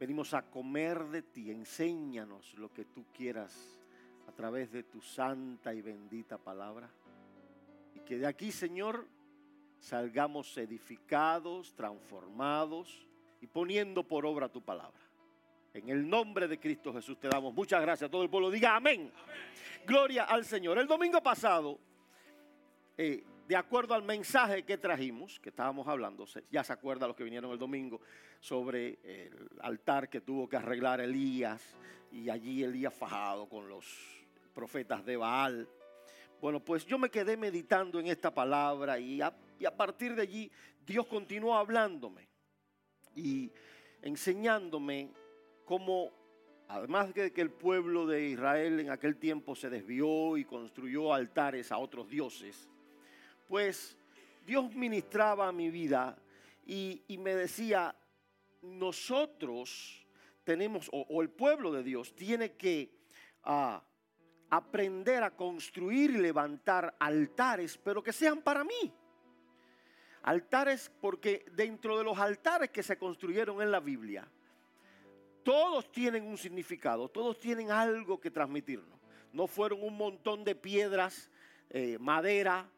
[0.00, 1.50] Venimos a comer de ti.
[1.50, 3.78] Enséñanos lo que tú quieras
[4.26, 6.88] a través de tu santa y bendita palabra.
[7.94, 9.06] Y que de aquí, Señor,
[9.78, 13.06] salgamos edificados, transformados
[13.42, 14.98] y poniendo por obra tu palabra.
[15.74, 18.10] En el nombre de Cristo Jesús te damos muchas gracias.
[18.10, 19.12] Todo el pueblo diga amén.
[19.86, 20.78] Gloria al Señor.
[20.78, 21.78] El domingo pasado,
[22.96, 27.24] eh, de acuerdo al mensaje que trajimos, que estábamos hablando, ya se acuerda los que
[27.24, 28.00] vinieron el domingo,
[28.38, 31.60] sobre el altar que tuvo que arreglar Elías
[32.12, 33.84] y allí Elías fajado con los
[34.54, 35.68] profetas de Baal.
[36.40, 40.22] Bueno, pues yo me quedé meditando en esta palabra y a, y a partir de
[40.22, 40.52] allí
[40.86, 42.28] Dios continuó hablándome
[43.16, 43.50] y
[44.00, 45.10] enseñándome
[45.64, 46.12] cómo,
[46.68, 51.72] además de que el pueblo de Israel en aquel tiempo se desvió y construyó altares
[51.72, 52.68] a otros dioses,
[53.50, 53.98] pues
[54.46, 56.16] Dios ministraba mi vida
[56.64, 57.96] y, me decía,
[58.62, 60.06] nosotros
[60.44, 62.94] tenemos, o, el pueblo de Dios tiene que
[63.42, 63.82] ah,
[64.50, 68.94] aprender a construir y levantar altares, pero que sean para mí.
[70.22, 74.30] Altares porque dentro de los altares que se construyeron en la Biblia,
[75.42, 79.00] todos tienen un significado, todos tienen algo que transmitirnos.
[79.32, 81.32] No fueron un montón de piedras,
[81.68, 82.70] eh, madera,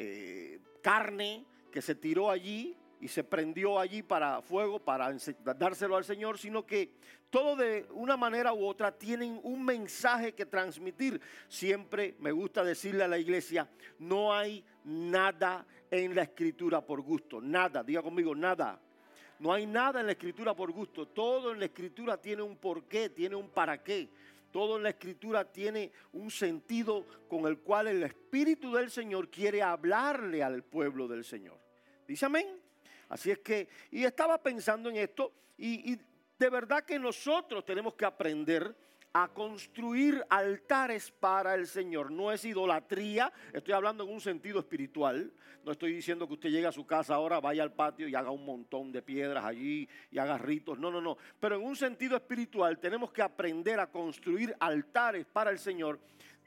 [0.00, 5.12] eh, carne que se tiró allí y se prendió allí para fuego, para
[5.56, 6.92] dárselo al Señor, sino que
[7.30, 11.20] todo de una manera u otra tienen un mensaje que transmitir.
[11.48, 17.40] Siempre me gusta decirle a la iglesia, no hay nada en la escritura por gusto,
[17.40, 18.80] nada, diga conmigo, nada.
[19.40, 21.06] No hay nada en la escritura por gusto.
[21.06, 24.08] Todo en la escritura tiene un porqué, tiene un para qué.
[24.50, 29.62] Todo en la escritura tiene un sentido con el cual el Espíritu del Señor quiere
[29.62, 31.58] hablarle al pueblo del Señor.
[32.06, 32.60] Dice amén.
[33.08, 35.98] Así es que, y estaba pensando en esto, y, y
[36.38, 38.74] de verdad que nosotros tenemos que aprender
[39.22, 42.12] a construir altares para el Señor.
[42.12, 45.32] No es idolatría, estoy hablando en un sentido espiritual.
[45.64, 48.30] No estoy diciendo que usted llegue a su casa ahora, vaya al patio y haga
[48.30, 50.78] un montón de piedras allí y haga ritos.
[50.78, 51.18] No, no, no.
[51.40, 55.98] Pero en un sentido espiritual tenemos que aprender a construir altares para el Señor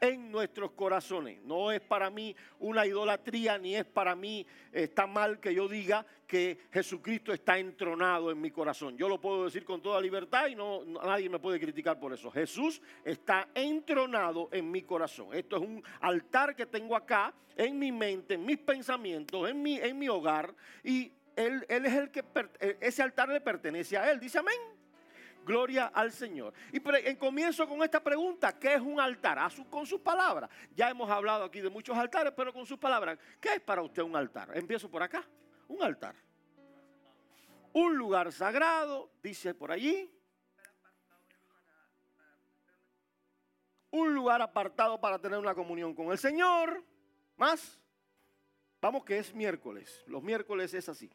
[0.01, 1.39] en nuestros corazones.
[1.43, 6.05] No es para mí una idolatría, ni es para mí, está mal que yo diga
[6.25, 8.97] que Jesucristo está entronado en mi corazón.
[8.97, 12.31] Yo lo puedo decir con toda libertad y no, nadie me puede criticar por eso.
[12.31, 15.27] Jesús está entronado en mi corazón.
[15.33, 19.77] Esto es un altar que tengo acá, en mi mente, en mis pensamientos, en mi,
[19.77, 20.55] en mi hogar.
[20.83, 22.23] Y él, él es el que,
[22.79, 24.19] ese altar le pertenece a Él.
[24.19, 24.70] Dice amén.
[25.45, 26.53] Gloria al Señor.
[26.71, 29.39] Y en comienzo con esta pregunta, ¿qué es un altar?
[29.69, 30.49] con sus palabras.
[30.75, 33.17] Ya hemos hablado aquí de muchos altares, pero con sus palabras.
[33.39, 34.55] ¿Qué es para usted un altar?
[34.55, 35.23] Empiezo por acá.
[35.67, 36.15] Un altar.
[37.73, 40.09] Un lugar sagrado, dice por allí.
[43.91, 46.83] Un lugar apartado para tener una comunión con el Señor.
[47.37, 47.79] Más.
[48.81, 50.03] Vamos que es miércoles.
[50.07, 51.11] Los miércoles es así.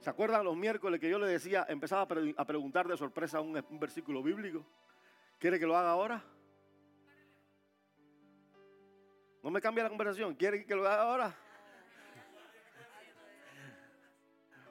[0.00, 3.80] ¿Se acuerdan los miércoles que yo le decía, empezaba a, preguntar de sorpresa un, un
[3.80, 4.64] versículo bíblico?
[5.38, 6.22] ¿Quiere que lo haga ahora?
[9.42, 10.34] No me cambia la conversación.
[10.34, 11.36] ¿Quiere que lo haga ahora?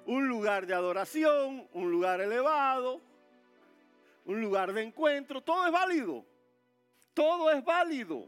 [0.05, 3.01] Un lugar de adoración, un lugar elevado,
[4.25, 6.25] un lugar de encuentro, todo es válido.
[7.13, 8.27] Todo es válido.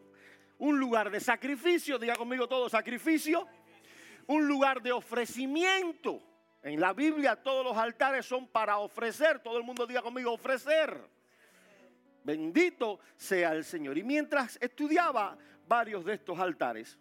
[0.59, 3.47] Un lugar de sacrificio, diga conmigo todo, sacrificio.
[4.28, 6.22] Un lugar de ofrecimiento.
[6.67, 9.39] En la Biblia todos los altares son para ofrecer.
[9.39, 11.00] Todo el mundo diga conmigo, ofrecer.
[12.25, 13.97] Bendito sea el Señor.
[13.97, 17.00] Y mientras estudiaba varios de estos altares,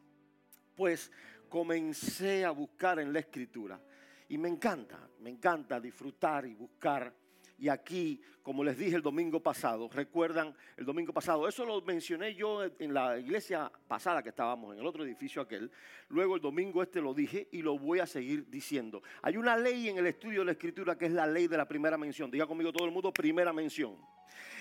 [0.76, 1.10] pues
[1.48, 3.80] comencé a buscar en la escritura.
[4.28, 7.12] Y me encanta, me encanta disfrutar y buscar
[7.58, 12.34] y aquí, como les dije el domingo pasado, recuerdan el domingo pasado, eso lo mencioné
[12.34, 15.70] yo en la iglesia pasada que estábamos, en el otro edificio aquel.
[16.08, 19.02] Luego el domingo este lo dije y lo voy a seguir diciendo.
[19.22, 21.66] Hay una ley en el estudio de la escritura que es la ley de la
[21.66, 22.30] primera mención.
[22.30, 23.96] Diga conmigo todo el mundo, primera mención.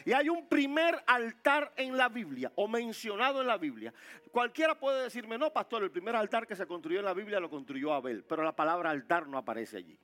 [0.06, 3.94] Y hay un primer altar en la Biblia o mencionado en la Biblia.
[4.32, 7.50] Cualquiera puede decirme, no, pastor, el primer altar que se construyó en la Biblia lo
[7.50, 9.98] construyó Abel, pero la palabra altar no aparece allí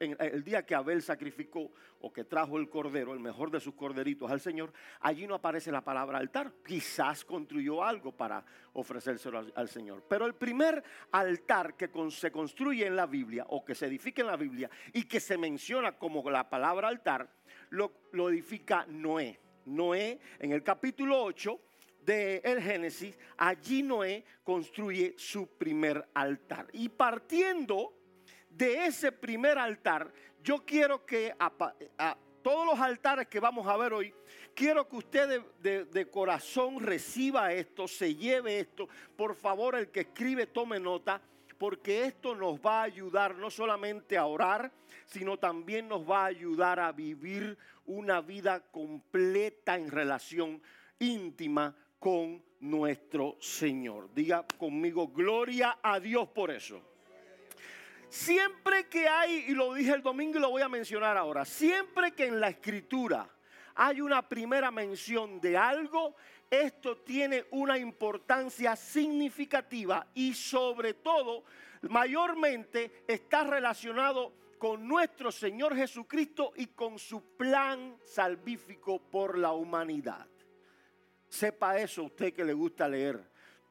[0.00, 1.70] en el día que Abel sacrificó
[2.00, 5.72] o que trajo el cordero, el mejor de sus corderitos al Señor, allí no aparece
[5.72, 6.52] la palabra altar.
[6.64, 8.44] Quizás construyó algo para
[8.74, 10.04] ofrecérselo al, Señor.
[10.08, 10.82] Pero el primer
[11.12, 15.04] altar que se construye en la Biblia o que se edifica en la Biblia y
[15.04, 17.28] que se menciona como la palabra altar,
[17.70, 19.40] lo, lo edifica Noé.
[19.64, 21.60] Noé en el capítulo 8
[22.04, 26.68] del el Génesis, allí Noé construye su primer altar.
[26.72, 27.94] Y partiendo
[28.56, 30.10] de ese primer altar,
[30.42, 34.14] yo quiero que a, todos los altares que vamos a ver hoy,
[34.54, 38.88] quiero que usted de, corazón reciba esto, se lleve esto.
[39.16, 41.20] Por favor, el que escribe, tome nota,
[41.58, 44.72] porque esto nos va a ayudar no solamente a orar,
[45.06, 50.62] sino también nos va a ayudar a vivir una vida completa en relación
[50.98, 54.12] íntima con nuestro Señor.
[54.14, 56.95] Diga conmigo, gloria a Dios por eso.
[58.08, 62.12] Siempre que hay, y lo dije el domingo y lo voy a mencionar ahora, siempre
[62.12, 63.28] que en la escritura
[63.74, 66.16] hay una primera mención de algo,
[66.50, 71.44] esto tiene una importancia significativa y sobre todo,
[71.82, 80.26] mayormente está relacionado con nuestro Señor Jesucristo y con su plan salvífico por la humanidad.
[81.28, 83.22] Sepa eso usted que le gusta leer.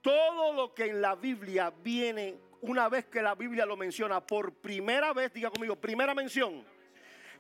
[0.02, 4.54] Todo lo que en la Biblia viene, una vez que la Biblia lo menciona por
[4.54, 6.64] primera vez, diga conmigo, primera mención.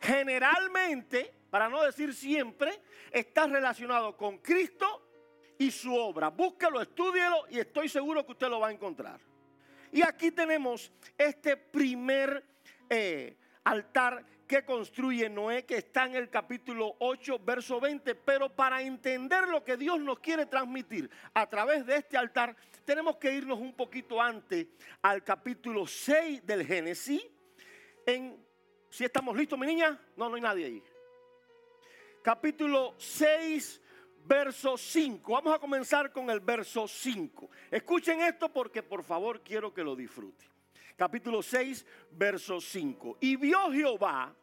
[0.01, 2.80] Generalmente, para no decir siempre,
[3.12, 5.10] está relacionado con Cristo
[5.57, 6.30] y su obra.
[6.30, 9.19] Búsquelo, estúdielo y estoy seguro que usted lo va a encontrar.
[9.92, 12.44] Y aquí tenemos este primer
[12.89, 18.15] eh, altar que construye Noé, que está en el capítulo 8, verso 20.
[18.15, 23.18] Pero para entender lo que Dios nos quiere transmitir a través de este altar, tenemos
[23.18, 24.68] que irnos un poquito antes
[25.01, 27.21] al capítulo 6 del Génesis.
[28.06, 28.38] En,
[28.89, 30.83] si estamos listos, mi niña, no, no hay nadie ahí.
[32.21, 33.81] Capítulo 6,
[34.25, 35.31] verso 5.
[35.31, 37.50] Vamos a comenzar con el verso 5.
[37.71, 40.55] Escuchen esto porque por favor quiero que lo disfruten
[40.95, 43.18] capítulo 6, verso 5.
[43.21, 44.36] Y vio Jehová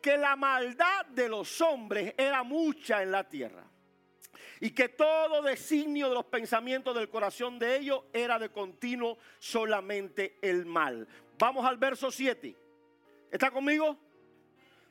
[0.00, 3.64] que la maldad de los hombres era mucha en la tierra
[4.60, 10.38] y que todo designio de los pensamientos del corazón de ellos era de continuo solamente
[10.42, 11.08] el mal.
[11.38, 12.56] Vamos al verso 7.
[13.30, 13.98] ¿Está conmigo?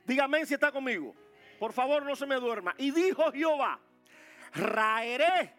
[0.06, 1.16] Dígame si está conmigo.
[1.60, 2.76] Por favor, no se me duerma.
[2.78, 3.80] Y dijo Jehová,
[4.54, 5.54] raeré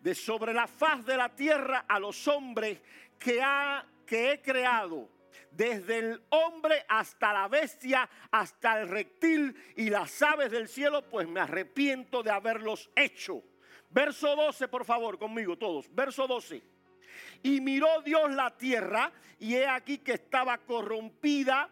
[0.00, 2.80] de sobre la faz de la tierra a los hombres
[3.18, 5.08] que ha que he creado,
[5.50, 11.26] desde el hombre hasta la bestia, hasta el reptil y las aves del cielo, pues
[11.28, 13.42] me arrepiento de haberlos hecho.
[13.90, 15.92] Verso 12, por favor, conmigo todos.
[15.94, 16.62] Verso 12.
[17.42, 21.70] Y miró Dios la tierra y he aquí que estaba corrompida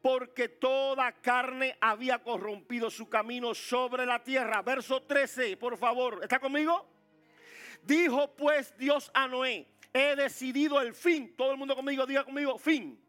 [0.00, 4.62] porque toda carne había corrompido su camino sobre la tierra.
[4.62, 6.86] Verso 13, por favor, ¿está conmigo?
[7.82, 11.34] Dijo pues Dios a Noé, he decidido el fin.
[11.36, 13.00] Todo el mundo conmigo, diga conmigo, fin.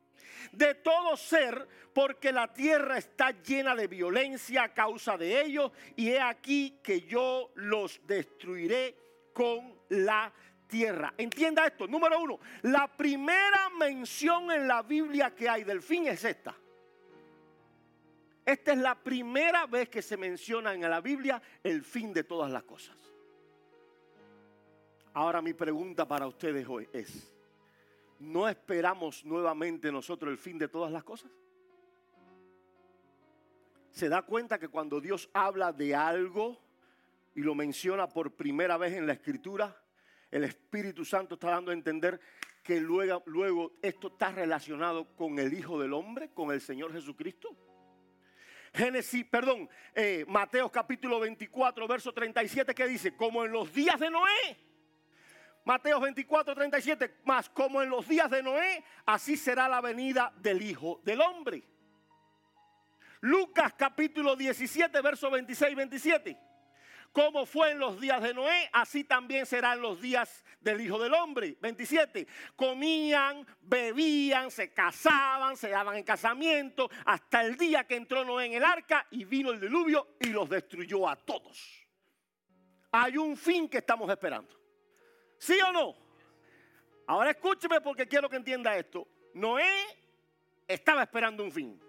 [0.51, 6.11] De todo ser, porque la tierra está llena de violencia a causa de ellos, y
[6.11, 8.95] he aquí que yo los destruiré
[9.33, 10.31] con la
[10.67, 11.13] tierra.
[11.17, 11.87] Entienda esto.
[11.87, 16.55] Número uno, la primera mención en la Biblia que hay del fin es esta.
[18.45, 22.51] Esta es la primera vez que se menciona en la Biblia el fin de todas
[22.51, 22.95] las cosas.
[25.15, 27.33] Ahora mi pregunta para ustedes hoy es,
[28.19, 31.31] ¿no esperamos nuevamente nosotros el fin de todas las cosas?
[33.91, 36.59] ¿Se da cuenta que cuando Dios habla de algo
[37.33, 39.81] y lo menciona por primera vez en la escritura,
[40.29, 42.19] el Espíritu Santo está dando a entender
[42.61, 47.55] que luego, luego esto está relacionado con el Hijo del Hombre, con el Señor Jesucristo?
[48.73, 54.09] Génesis, perdón, eh, Mateo capítulo 24, verso 37, que dice, como en los días de
[54.09, 54.64] Noé,
[55.65, 60.61] Mateo 24, 37, más como en los días de Noé, así será la venida del
[60.61, 61.63] Hijo del Hombre.
[63.21, 66.39] Lucas capítulo 17, verso 26 y 27.
[67.11, 71.15] Como fue en los días de Noé, así también serán los días del Hijo del
[71.15, 71.57] Hombre.
[71.59, 72.27] 27.
[72.55, 78.53] Comían, bebían, se casaban, se daban en casamiento, hasta el día que entró Noé en
[78.53, 81.87] el arca y vino el diluvio y los destruyó a todos.
[82.91, 84.64] Hay un fin que estamos esperando.
[85.37, 85.95] ¿Sí o no?
[87.07, 89.07] Ahora escúcheme porque quiero que entienda esto.
[89.33, 89.69] Noé
[90.67, 91.79] estaba esperando un fin.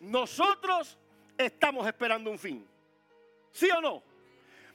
[0.00, 0.96] Nosotros
[1.36, 2.66] estamos esperando un fin.
[3.52, 4.02] ¿Sí o no?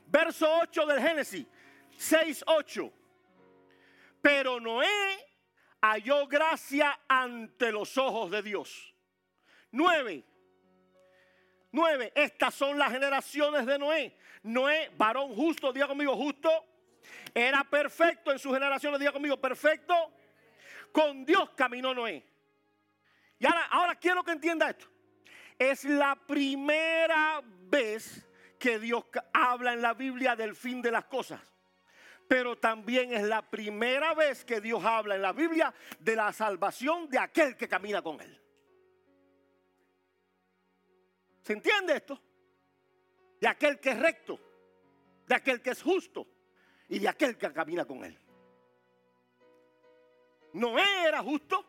[0.07, 1.45] Verso 8 del Génesis
[1.97, 2.91] 6, 8.
[4.21, 5.25] Pero Noé
[5.81, 8.93] halló gracia ante los ojos de Dios.
[9.71, 10.23] 9.
[11.71, 12.11] 9.
[12.15, 14.15] Estas son las generaciones de Noé.
[14.43, 16.49] Noé, varón justo, diga conmigo, justo
[17.33, 19.93] era perfecto en su generación, le diga conmigo, perfecto.
[20.91, 22.25] Con Dios caminó Noé.
[23.37, 24.87] Y ahora, ahora quiero que entienda esto.
[25.59, 28.25] Es la primera vez
[28.57, 31.41] que Dios habla en la Biblia del fin de las cosas.
[32.27, 37.09] Pero también es la primera vez que Dios habla en la Biblia de la salvación
[37.09, 38.41] de aquel que camina con Él.
[41.41, 42.19] ¿Se entiende esto?
[43.39, 44.39] De aquel que es recto,
[45.27, 46.34] de aquel que es justo
[46.89, 48.17] y de aquel que camina con él.
[50.53, 51.65] Noé era justo,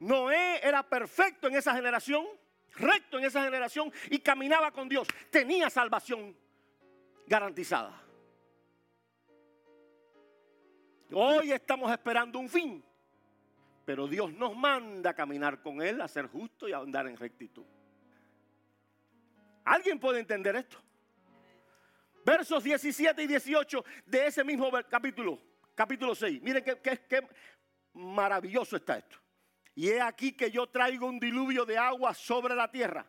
[0.00, 2.26] Noé era perfecto en esa generación,
[2.76, 5.06] recto en esa generación y caminaba con Dios.
[5.30, 6.34] Tenía salvación
[7.26, 8.00] garantizada.
[11.12, 12.84] Hoy estamos esperando un fin,
[13.84, 17.16] pero Dios nos manda a caminar con Él, a ser justo y a andar en
[17.16, 17.64] rectitud.
[19.64, 20.78] ¿Alguien puede entender esto?
[22.24, 25.40] Versos 17 y 18 de ese mismo capítulo,
[25.74, 26.42] capítulo 6.
[26.42, 27.26] Miren qué,
[27.94, 29.18] maravilloso está esto.
[29.74, 33.06] Y he aquí que yo traigo un diluvio de agua sobre la tierra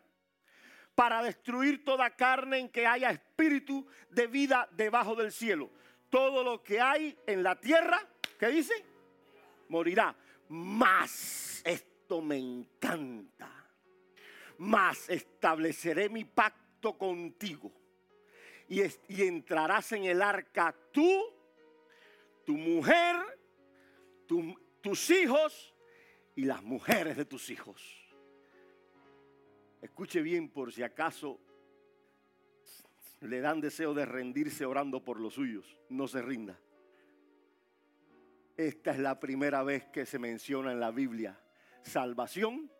[0.94, 5.70] para destruir toda carne en que haya espíritu de vida debajo del cielo.
[6.08, 8.00] Todo lo que hay en la tierra,
[8.38, 8.74] ¿qué dice?
[9.68, 10.14] Morirá.
[10.48, 13.50] Más, esto me encanta.
[14.58, 17.72] Más estableceré mi pacto contigo.
[18.68, 18.82] Y,
[19.22, 21.24] entrarás en el arca tú,
[22.44, 23.16] tu mujer,
[24.80, 25.74] tus hijos
[26.34, 28.02] y las mujeres de tus hijos.
[29.80, 31.40] Escuche bien por si acaso
[33.20, 35.78] le dan deseo de rendirse orando por los suyos.
[35.88, 36.58] No se rinda.
[38.56, 41.38] Esta es la primera vez que se menciona en la Biblia
[41.82, 42.70] salvación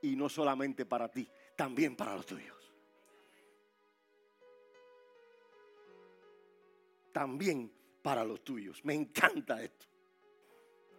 [0.00, 2.61] y no solamente para ti, también para los tuyos.
[7.12, 8.84] También para los tuyos.
[8.84, 9.86] Me encanta esto.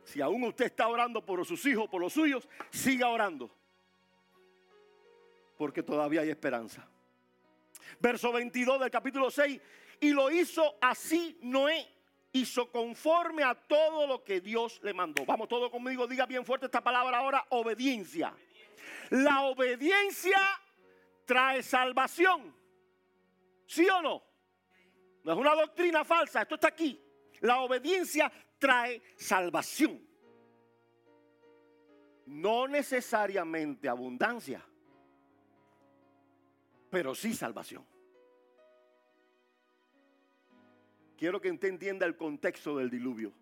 [0.04, 3.50] Si aún usted está orando por sus hijos, por los suyos, siga orando.
[5.58, 6.88] Porque todavía hay esperanza.
[8.00, 9.62] Verso 22 del capítulo 6.
[10.02, 11.88] Y lo hizo así Noé.
[12.34, 15.24] Hizo conforme a todo lo que Dios le mandó.
[15.26, 18.34] Vamos todo conmigo, diga bien fuerte esta palabra ahora, obediencia.
[19.12, 20.40] La obediencia
[21.26, 22.56] trae salvación.
[23.68, 24.33] ¿Sí o no?
[25.24, 27.02] No es una doctrina falsa, esto está aquí.
[27.42, 30.02] La obediencia trae salvación.
[32.26, 34.64] No necesariamente abundancia,
[36.90, 37.86] pero sí salvación.
[41.18, 43.34] Quiero que usted entienda el contexto del diluvio.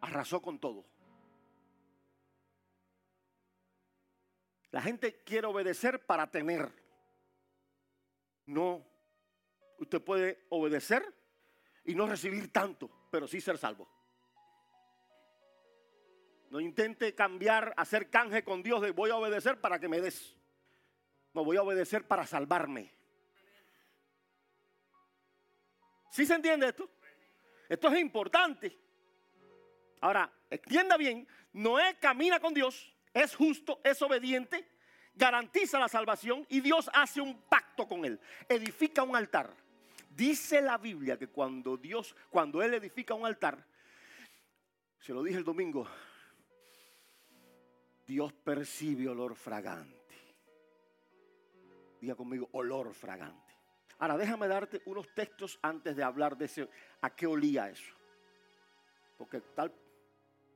[0.00, 0.84] Arrasó con todo.
[4.70, 6.72] La gente quiere obedecer para tener.
[8.46, 8.84] No.
[9.82, 11.04] Usted puede obedecer
[11.84, 13.88] y no recibir tanto, pero sí ser salvo.
[16.50, 20.36] No intente cambiar, hacer canje con Dios de voy a obedecer para que me des.
[21.34, 22.94] No voy a obedecer para salvarme.
[26.12, 26.88] ¿Sí se entiende esto?
[27.68, 28.78] Esto es importante.
[30.00, 34.64] Ahora, entienda bien, Noé camina con Dios, es justo, es obediente,
[35.12, 39.61] garantiza la salvación y Dios hace un pacto con él, edifica un altar.
[40.14, 43.64] Dice la Biblia que cuando Dios, cuando Él edifica un altar,
[44.98, 45.86] se lo dije el domingo,
[48.06, 49.98] Dios percibe olor fragante.
[52.00, 53.52] Diga conmigo, olor fragante.
[53.98, 56.68] Ahora déjame darte unos textos antes de hablar de ese,
[57.00, 57.94] a qué olía eso.
[59.16, 59.72] Porque tal,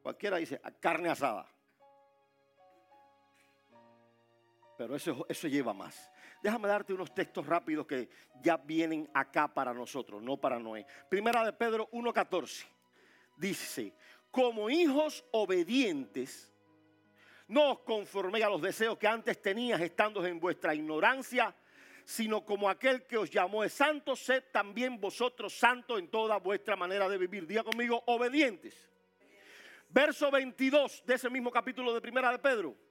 [0.02, 1.48] cualquiera dice, carne asada.
[4.76, 6.10] Pero eso, eso lleva más.
[6.46, 8.08] Déjame darte unos textos rápidos que
[8.40, 10.86] ya vienen acá para nosotros, no para Noé.
[11.08, 12.64] Primera de Pedro 1.14.
[13.36, 13.92] Dice,
[14.30, 16.54] como hijos obedientes,
[17.48, 21.52] no os conforméis a los deseos que antes tenías estando en vuestra ignorancia,
[22.04, 26.76] sino como aquel que os llamó es santo, sed también vosotros santos en toda vuestra
[26.76, 27.44] manera de vivir.
[27.44, 28.88] Diga conmigo, obedientes.
[29.88, 32.86] Verso 22 de ese mismo capítulo de Primera de Pedro.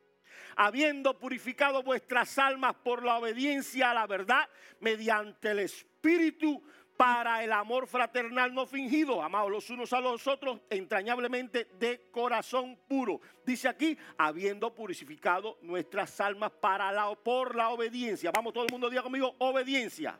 [0.55, 6.63] Habiendo purificado vuestras almas por la obediencia a la verdad mediante el Espíritu
[6.97, 12.77] para el amor fraternal no fingido, amados los unos a los otros entrañablemente de corazón
[12.87, 13.19] puro.
[13.45, 18.31] Dice aquí, habiendo purificado nuestras almas para la, por la obediencia.
[18.31, 20.17] Vamos, todo el mundo diga conmigo, obediencia.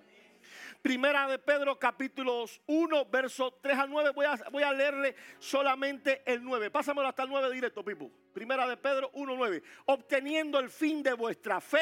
[0.86, 4.12] Primera de Pedro capítulos 1, verso 3 al 9.
[4.52, 6.70] Voy a, leerle solamente el 9.
[6.70, 8.12] Pásamelo hasta el 9 directo, Pipo.
[8.32, 9.64] Primera de Pedro 1, 9.
[9.86, 11.82] Obteniendo el fin de vuestra fe,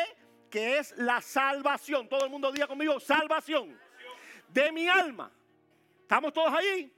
[0.50, 2.08] que es la salvación.
[2.08, 3.78] Todo el mundo diga conmigo, salvación
[4.48, 5.30] de mi alma.
[6.04, 6.90] ¿Estamos todos ahí?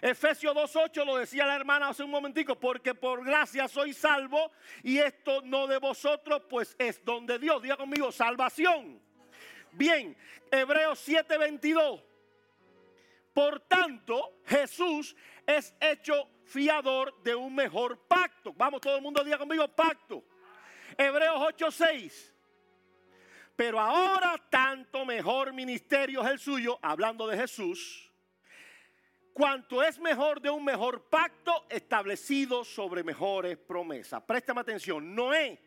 [0.00, 4.52] Efesios 2.8 lo decía la hermana hace un momentico, porque por gracia soy salvo
[4.84, 7.60] y esto no de vosotros, pues es donde Dios.
[7.60, 9.02] Diga conmigo, salvación.
[9.72, 10.16] Bien,
[10.50, 12.02] Hebreos 7.22.
[13.32, 18.52] Por tanto, Jesús es hecho fiador de un mejor pacto.
[18.52, 20.22] Vamos, todo el mundo diga conmigo, pacto.
[20.98, 22.32] Hebreos 8.6
[23.56, 28.10] Pero ahora tanto mejor ministerio es el suyo, hablando de Jesús,
[29.32, 34.22] cuanto es mejor de un mejor pacto establecido sobre mejores promesas.
[34.22, 35.58] Préstame atención, Noé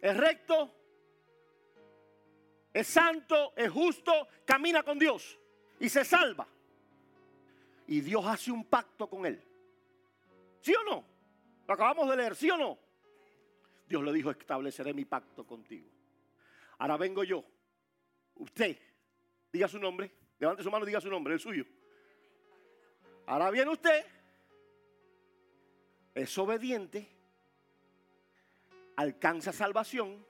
[0.00, 0.74] es recto,
[2.74, 5.38] es santo, es justo, camina con Dios
[5.78, 6.46] y se salva.
[7.86, 9.40] Y Dios hace un pacto con él.
[10.60, 11.04] ¿Sí o no?
[11.68, 12.78] Lo acabamos de leer, ¿sí o no?
[13.86, 15.88] Dios le dijo, estableceré mi pacto contigo.
[16.78, 17.44] Ahora vengo yo.
[18.34, 18.76] Usted,
[19.52, 20.10] diga su nombre.
[20.40, 21.64] Levante su mano diga su nombre, el suyo.
[23.26, 24.04] Ahora viene usted.
[26.12, 27.08] Es obediente.
[28.96, 30.26] Alcanza salvación.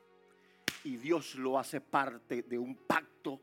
[0.85, 3.41] Y Dios lo hace parte de un pacto.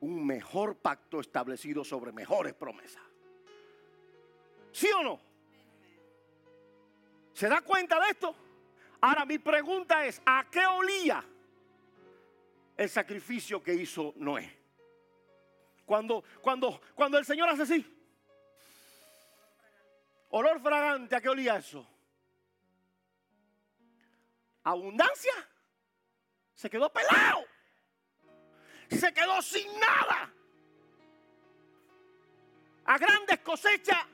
[0.00, 3.02] Un mejor pacto establecido sobre mejores promesas.
[4.72, 5.20] ¿Sí o no?
[7.32, 8.34] ¿Se da cuenta de esto?
[9.00, 11.24] Ahora mi pregunta es, ¿a qué olía
[12.76, 14.56] el sacrificio que hizo Noé?
[15.84, 17.98] Cuando, cuando, cuando el Señor hace así,
[20.30, 21.86] olor fragante, ¿a qué olía eso?
[24.62, 25.32] Abundancia.
[26.58, 27.44] Se quedó pelado.
[28.90, 30.34] Se quedó sin nada.
[32.84, 34.04] A grandes cosechas,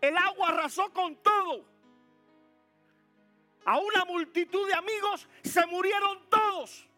[0.00, 1.72] el agua arrasó con todo
[3.64, 6.88] a una multitud de amigos, se murieron todos.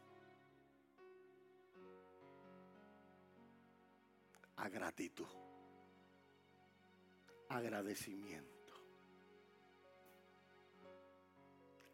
[4.56, 5.26] A gratitud.
[7.48, 8.52] Agradecimiento.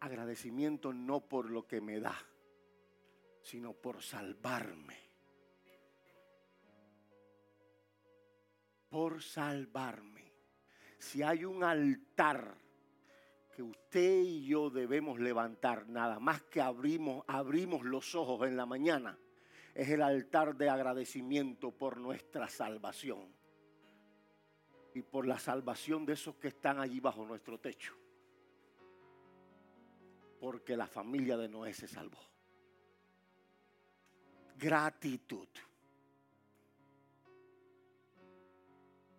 [0.00, 2.16] Agradecimiento no por lo que me da,
[3.50, 4.96] sino por salvarme.
[8.88, 10.32] Por salvarme.
[10.98, 12.56] Si hay un altar
[13.62, 19.18] usted y yo debemos levantar, nada más que abrimos, abrimos los ojos en la mañana,
[19.74, 23.34] es el altar de agradecimiento por nuestra salvación
[24.94, 27.94] y por la salvación de esos que están allí bajo nuestro techo.
[30.40, 32.30] Porque la familia de Noé se salvó.
[34.60, 35.48] Gratitud.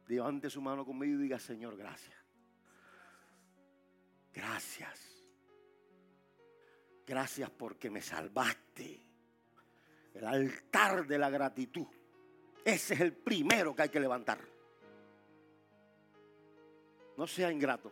[0.08, 2.16] Levante su mano conmigo y diga, Señor, gracias.
[4.32, 5.24] Gracias.
[7.08, 9.02] Gracias porque me salvaste.
[10.14, 11.88] El altar de la gratitud.
[12.64, 14.40] Ese es el primero que hay que levantar.
[17.18, 17.92] No sea ingrato.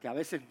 [0.00, 0.42] Que a veces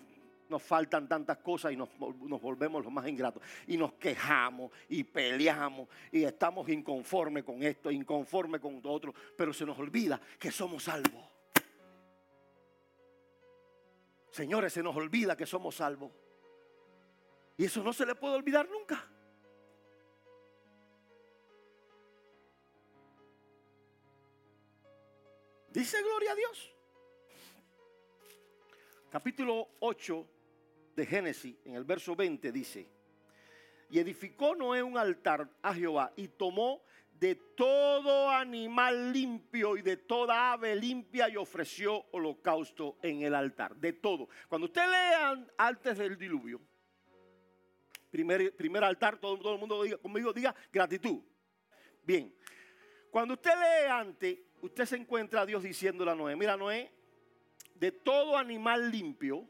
[0.54, 3.42] nos faltan tantas cosas y nos, nos, volvemos los más ingratos.
[3.66, 9.16] Y nos quejamos y peleamos y estamos inconformes con esto, inconformes con lo otro.
[9.36, 11.26] Pero se nos olvida que somos salvos.
[14.30, 16.12] Señores, se nos olvida que somos salvos.
[17.58, 19.08] Y eso no se le puede olvidar nunca.
[25.72, 26.72] Dice gloria a Dios.
[29.10, 30.33] Capítulo 8
[30.96, 32.88] de Génesis, en el verso 20 dice,
[33.90, 36.82] y edificó Noé un altar a Jehová y tomó
[37.20, 43.76] de todo animal limpio y de toda ave limpia y ofreció holocausto en el altar.
[43.76, 44.28] De todo.
[44.50, 46.60] Cuando usted lea antes del diluvio,
[48.10, 51.22] primer, primer altar, todo, todo el mundo diga, conmigo diga gratitud.
[52.04, 52.34] Bien.
[53.10, 56.92] Cuando usted lee antes, usted se encuentra a Dios diciéndole a Noé, mira Noé,
[57.76, 59.48] de todo animal limpio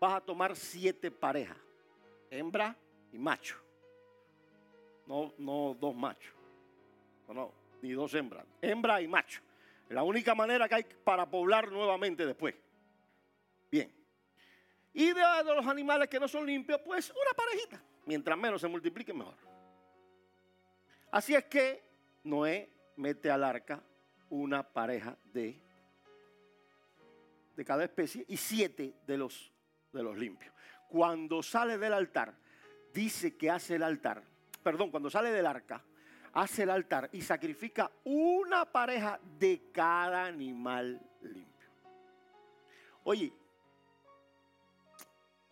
[0.00, 1.58] vas a tomar siete parejas,
[2.30, 2.74] hembra
[3.12, 3.56] y macho.
[5.06, 6.40] No, no dos machos
[7.34, 9.40] no, ni dos hembras, hembra y macho.
[9.88, 12.54] La única manera que hay para poblar nuevamente después.
[13.70, 13.92] Bien.
[14.92, 17.82] Y de, los animales que no son limpios, pues una parejita.
[18.06, 19.34] Mientras menos se multipliquen, mejor.
[21.10, 21.82] Así es que
[22.24, 23.82] Noé mete al arca
[24.28, 25.60] una pareja de,
[27.56, 29.52] de cada especie y siete de los,
[29.92, 30.54] de los limpios.
[30.88, 32.34] Cuando sale del altar,
[32.92, 34.22] dice que hace el altar,
[34.62, 35.82] perdón, cuando sale del arca,
[36.32, 41.68] hace el altar y sacrifica una pareja de cada animal limpio.
[43.04, 43.32] Oye,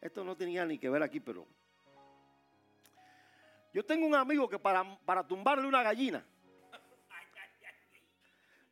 [0.01, 1.47] esto no tenía ni que ver aquí, pero
[3.73, 6.25] yo tengo un amigo que para, para tumbarle una gallina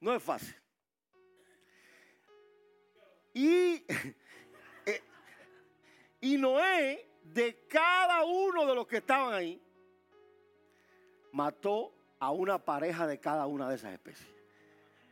[0.01, 0.55] no es fácil.
[3.35, 3.85] Y,
[6.27, 9.62] y Noé, de cada uno de los que estaban ahí,
[11.33, 14.29] mató a una pareja de cada una de esas especies.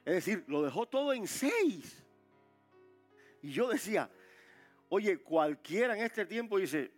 [0.04, 2.04] Es decir, lo dejó todo en seis.
[3.42, 4.10] Y yo decía,
[4.88, 6.90] oye, cualquiera en este tiempo dice,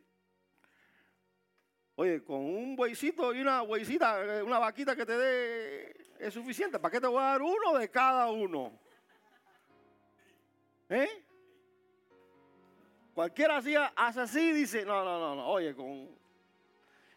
[1.99, 6.79] Oye, con un bueycito y una bueycita, eh, una vaquita que te dé es suficiente.
[6.79, 8.79] ¿Para qué te voy a dar uno de cada uno?
[10.91, 11.26] ¿Eh?
[13.17, 16.07] Cualquiera hacía, hace así, dice, no, no, no, no, oye, con...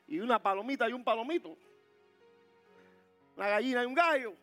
[0.07, 1.57] Y una palomita y un palomito.
[3.35, 4.33] Una gallina y un gallo.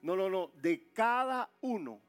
[0.00, 2.00] No, no, no, de cada uno,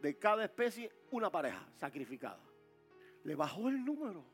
[0.00, 2.38] de cada especie, una pareja sacrificada.
[3.24, 4.24] Le bajó el número.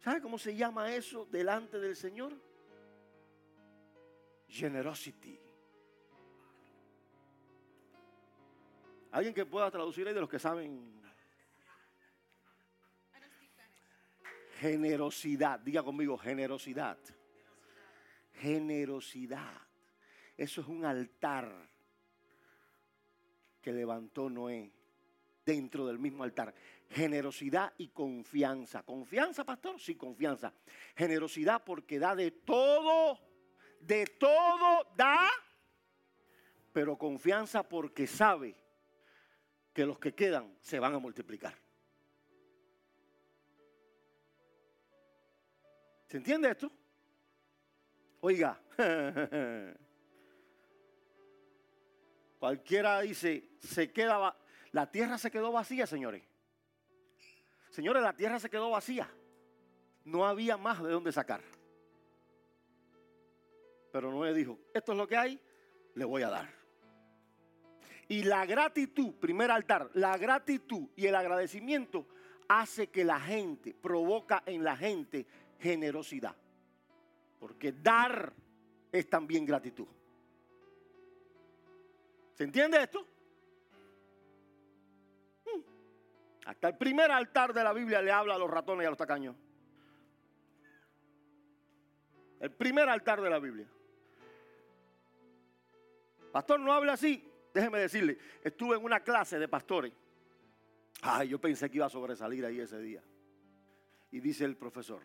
[0.00, 2.34] ¿Sabe cómo se llama eso delante del Señor?
[4.46, 5.40] Generosity.
[9.10, 10.98] Alguien que pueda traducir ahí de los que saben.
[14.58, 15.60] Generosidad.
[15.60, 16.98] Diga conmigo, generosidad.
[18.34, 19.62] Generosidad.
[20.36, 21.50] Eso es un altar
[23.62, 24.72] que levantó Noé
[25.44, 26.54] dentro del mismo altar.
[26.90, 28.82] Generosidad y confianza.
[28.82, 29.80] ¿Confianza, pastor?
[29.80, 30.52] Sí, confianza.
[30.96, 33.18] Generosidad porque da de todo,
[33.80, 35.28] de todo da,
[36.72, 38.67] pero confianza porque sabe
[39.78, 41.54] que los que quedan se van a multiplicar.
[46.08, 46.68] ¿Se entiende esto?
[48.18, 48.60] Oiga,
[52.40, 54.36] cualquiera dice, se queda,
[54.72, 56.24] la tierra se quedó vacía, señores.
[57.70, 59.08] Señores, la tierra se quedó vacía.
[60.04, 61.40] No había más de dónde sacar.
[63.92, 65.40] Pero Noé dijo, esto es lo que hay,
[65.94, 66.57] le voy a dar.
[68.08, 72.06] Y la gratitud, primer altar, la gratitud y el agradecimiento
[72.48, 75.26] hace que la gente, provoca en la gente
[75.60, 76.34] generosidad.
[77.38, 78.32] Porque dar
[78.90, 79.86] es también gratitud.
[82.34, 83.06] ¿Se entiende esto?
[85.44, 85.60] Hmm.
[86.46, 88.98] Hasta el primer altar de la Biblia le habla a los ratones y a los
[88.98, 89.36] tacaños.
[92.40, 93.66] El primer altar de la Biblia.
[96.32, 97.27] Pastor, no hable así.
[97.58, 99.92] Déjeme decirle, estuve en una clase de pastores.
[101.02, 103.02] Ay, yo pensé que iba a sobresalir ahí ese día.
[104.12, 105.02] Y dice el profesor,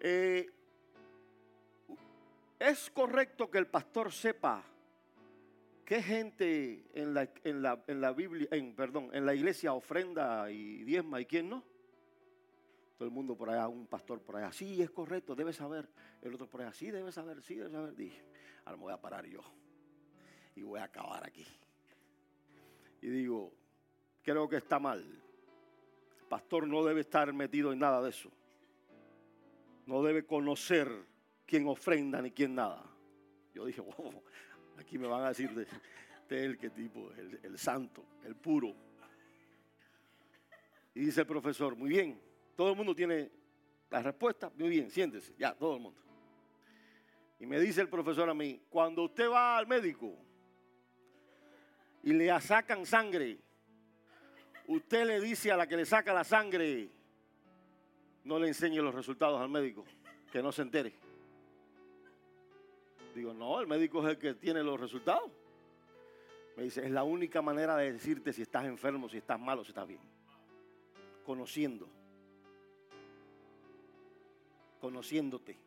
[0.00, 0.50] eh,
[2.58, 4.64] es correcto que el pastor sepa
[5.84, 11.20] qué gente en la, en la, Biblia, en, perdón, en la iglesia ofrenda y diezma
[11.20, 11.62] y quién no.
[12.96, 15.88] Todo el mundo por allá, un pastor por allá, sí, es correcto, debe saber.
[16.20, 17.94] El otro por allá, sí, debe saber, sí, debe saber.
[17.94, 18.24] Dije,
[18.64, 19.40] ahora me voy a parar yo
[20.58, 21.46] y voy a acabar aquí.
[23.00, 23.52] Y digo,
[24.22, 25.00] creo que está mal.
[25.00, 28.30] El pastor no debe estar metido en nada de eso.
[29.86, 30.88] No debe conocer
[31.46, 32.84] quién ofrenda ni quién nada.
[33.54, 33.82] Yo dije,
[34.78, 35.66] aquí me van a decir de,
[36.44, 38.74] él qué tipo, el, el santo, el puro.
[40.94, 42.20] Y dice el profesor, muy bien,
[42.56, 43.30] todo el mundo tiene
[43.90, 46.00] la respuesta, muy bien, siéntese, ya, todo el mundo.
[47.38, 50.18] Y me dice el profesor a mí, cuando usted va al médico,
[52.08, 53.38] y le sacan sangre,
[54.68, 56.88] usted le dice a la que le saca la sangre,
[58.24, 59.84] no le enseñe los resultados al médico,
[60.32, 60.94] que no se entere.
[63.14, 65.30] Digo, no, el médico es el que tiene los resultados.
[66.56, 69.72] Me dice, es la única manera de decirte si estás enfermo, si estás malo, si
[69.72, 70.00] estás bien.
[71.26, 71.90] Conociendo.
[74.80, 75.58] Conociéndote.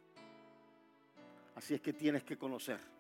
[1.54, 2.91] Así es que tienes que conocer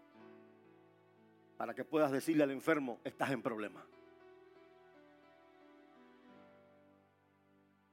[1.61, 3.85] para que puedas decirle al enfermo, estás en problema.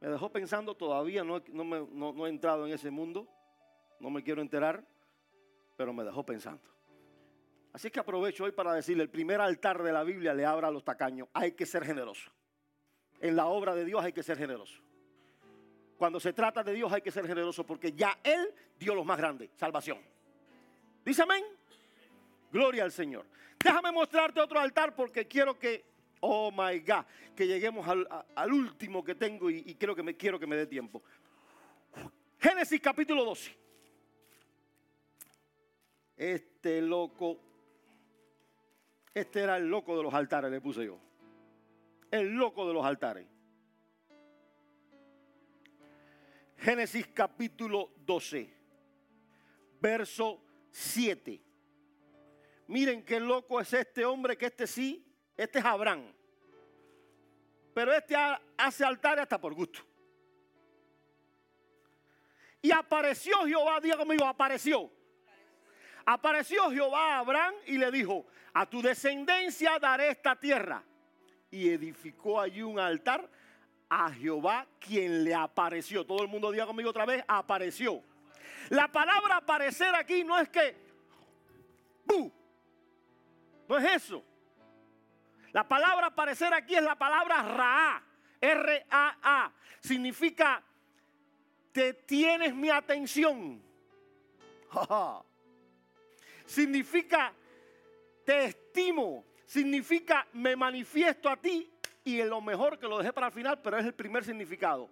[0.01, 3.29] Me dejó pensando, todavía no, no, he entrado en ese mundo,
[4.01, 4.83] no me quiero enterar,
[5.77, 6.63] pero me dejó pensando.
[7.75, 10.71] Así que aprovecho hoy para decirle, el primer altar de la Biblia le abra a
[10.71, 12.31] los tacaños, hay que ser generoso.
[13.21, 14.81] En la obra de Dios hay que ser generoso.
[15.99, 19.19] Cuando se trata de Dios hay que ser generoso porque ya Él dio lo más
[19.19, 19.99] grande, salvación.
[21.05, 21.58] Dice amén.
[22.51, 23.27] Gloria al Señor.
[23.63, 25.85] Déjame mostrarte otro altar porque quiero que,
[26.21, 30.47] oh my God, que lleguemos al, último que tengo y, creo que me quiero que
[30.47, 31.03] me dé tiempo.
[32.39, 33.57] Génesis capítulo 12.
[36.17, 37.39] Este loco,
[39.15, 40.99] este era el loco de los altares, le puse yo.
[42.11, 43.27] El loco de los altares.
[46.59, 48.53] Génesis capítulo 12,
[49.81, 51.48] verso 7.
[52.69, 55.05] Miren qué loco es este hombre, que este sí,
[55.37, 56.13] este es Abraham.
[57.75, 58.15] Pero este
[58.57, 59.81] hace altares hasta por gusto.
[62.61, 64.91] Y apareció Jehová, diga conmigo, apareció.
[66.05, 70.83] Apareció Jehová a Abraham y le dijo, a tu descendencia daré esta tierra.
[71.51, 73.31] Y edificó allí un altar
[73.89, 76.05] a Jehová quien le apareció.
[76.05, 78.03] Todo el mundo diga conmigo otra vez, apareció.
[78.69, 80.77] La palabra aparecer aquí no es que,
[83.69, 84.25] no es eso.
[85.53, 88.03] La palabra aparecer aquí es la palabra Ra,
[88.41, 89.53] R-A-A.
[89.81, 90.63] Significa,
[91.73, 93.63] te tienes mi atención.
[96.45, 97.33] Significa,
[98.25, 99.25] te estimo.
[99.47, 101.71] Significa, me manifiesto a ti.
[102.05, 104.89] Y en lo mejor que lo dejé para el final, pero es el primer significado.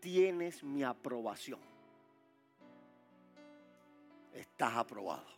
[0.00, 1.60] Tienes mi aprobación.
[4.32, 5.35] Estás aprobado.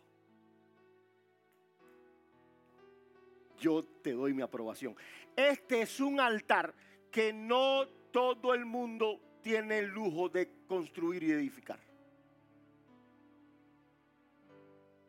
[3.59, 4.95] Yo te doy mi aprobación.
[5.35, 6.73] Este es un altar
[7.11, 11.79] que no todo el mundo tiene el lujo de construir y edificar.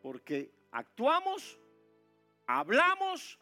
[0.02, 1.58] Porque actuamos,
[2.46, 3.38] hablamos,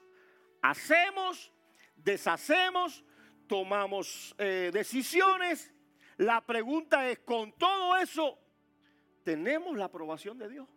[0.62, 1.52] hacemos,
[1.96, 3.04] deshacemos,
[3.46, 5.72] tomamos eh, decisiones.
[6.16, 8.38] La pregunta es, con todo eso,
[9.22, 10.68] ¿tenemos la aprobación de Dios?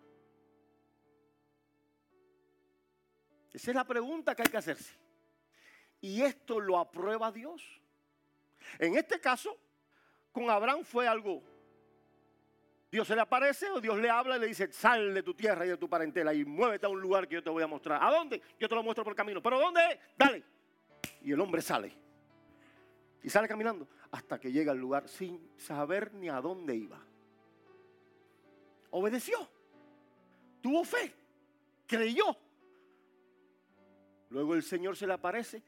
[3.53, 4.93] Esa es la pregunta que hay que hacerse.
[5.99, 7.63] Y esto lo aprueba Dios.
[8.79, 9.57] En este caso,
[10.31, 11.43] con Abraham fue algo.
[12.91, 15.65] Dios se le aparece o Dios le habla y le dice, sal de tu tierra
[15.65, 18.03] y de tu parentela y muévete a un lugar que yo te voy a mostrar.
[18.03, 18.41] ¿A dónde?
[18.59, 19.41] Yo te lo muestro por el camino.
[19.41, 19.99] ¿Pero dónde?
[20.17, 20.43] Dale.
[21.21, 21.93] Y el hombre sale.
[23.23, 26.99] Y sale caminando hasta que llega al lugar sin saber ni a dónde iba.
[28.89, 29.47] Obedeció.
[30.61, 31.13] Tuvo fe.
[31.87, 32.37] Creyó.
[34.31, 35.61] Luego el Señor se le aparece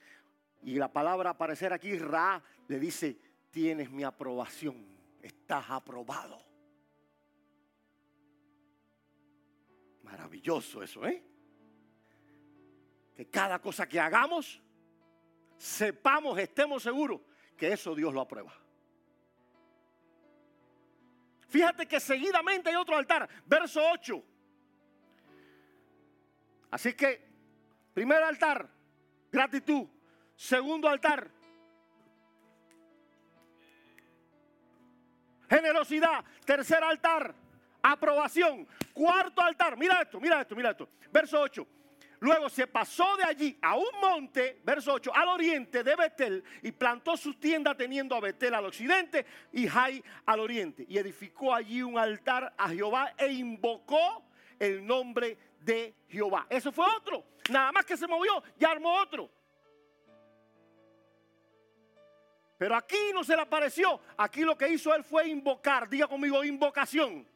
[0.63, 3.19] y la palabra aparecer aquí, Ra, le dice,
[3.52, 4.88] tienes mi aprobación,
[5.21, 6.41] estás aprobado.
[10.04, 11.21] Maravilloso eso, ¿eh?
[13.13, 14.62] Que cada cosa que hagamos,
[15.58, 17.19] sepamos, estemos seguros
[17.58, 18.54] que eso Dios lo aprueba.
[21.49, 24.23] Fíjate que seguidamente hay otro altar, verso 8.
[26.71, 27.33] Así que
[27.93, 28.67] Primer altar,
[29.32, 29.88] gratitud.
[30.36, 31.29] Segundo altar,
[35.49, 36.23] generosidad.
[36.45, 37.34] Tercer altar,
[37.82, 38.67] aprobación.
[38.93, 40.89] Cuarto altar, mira esto, mira esto, mira esto.
[41.12, 41.67] Verso 8.
[42.23, 46.71] Luego se pasó de allí a un monte, verso 8, al oriente de Betel y
[46.71, 50.86] plantó sus tiendas teniendo a Betel al occidente y Jai al oriente.
[50.88, 54.23] Y edificó allí un altar a Jehová e invocó
[54.58, 55.38] el nombre de
[56.08, 56.45] Jehová.
[56.49, 57.23] Eso fue otro.
[57.49, 59.30] Nada más que se movió, ya armó otro.
[62.58, 63.99] Pero aquí no se le apareció.
[64.17, 65.89] Aquí lo que hizo él fue invocar.
[65.89, 67.28] Diga conmigo, invocación.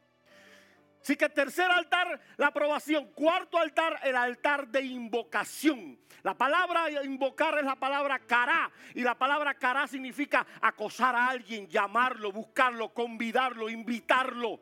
[1.02, 3.12] Así que tercer altar, la aprobación.
[3.14, 6.00] Cuarto altar, el altar de invocación.
[6.24, 8.72] La palabra invocar es la palabra cará.
[8.94, 14.62] Y la palabra cará significa acosar a alguien, llamarlo, buscarlo, convidarlo, invitarlo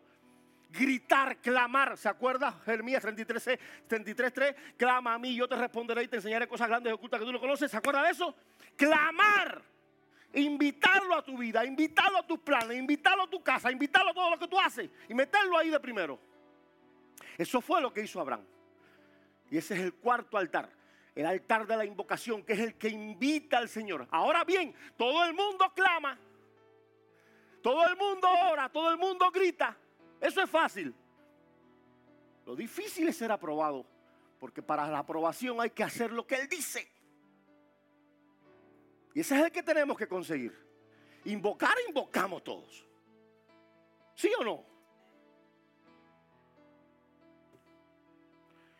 [0.77, 1.97] gritar, clamar.
[1.97, 2.51] ¿Se acuerda?
[2.65, 4.55] Jeremías 33, 33, 3.
[4.77, 7.31] Clama a mí, yo te responderé y te enseñaré cosas grandes y ocultas que tú
[7.31, 7.71] no conoces.
[7.71, 8.35] ¿Se acuerda de eso?
[8.75, 9.61] Clamar.
[10.33, 14.29] Invitarlo a tu vida, invitarlo a tus planes, invitarlo a tu casa, invitarlo a todo
[14.31, 16.19] lo que tú haces y meterlo ahí de primero.
[17.37, 18.45] Eso fue lo que hizo Abraham.
[19.49, 20.69] Y ese es el cuarto altar.
[21.13, 24.05] El altar de la invocación, que es el que invita al Señor.
[24.11, 26.19] Ahora bien, todo el mundo clama.
[27.61, 29.77] Todo el mundo ora, todo el mundo grita.
[30.19, 30.93] Eso es fácil.
[32.45, 33.85] Lo difícil es ser aprobado,
[34.39, 36.87] porque para la aprobación hay que hacer lo que Él dice.
[39.13, 40.53] Y ese es el que tenemos que conseguir.
[41.25, 42.85] Invocar, invocamos todos.
[44.13, 44.63] ¿Sí o no?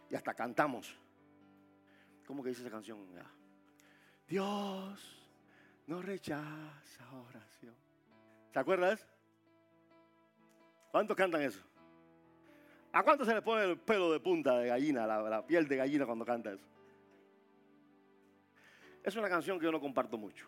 [0.09, 0.95] Y hasta cantamos.
[2.27, 2.99] ¿Cómo que dice esa canción?
[4.27, 5.25] Dios
[5.87, 7.75] no rechaza oración.
[8.51, 9.07] ¿Se acuerdas?
[10.95, 11.59] ¿Cuántos cantan eso?
[12.93, 16.05] ¿A cuánto se le pone el pelo de punta de gallina, la, piel de gallina
[16.05, 16.63] cuando canta eso?
[19.03, 20.47] Es una canción que yo no comparto mucho.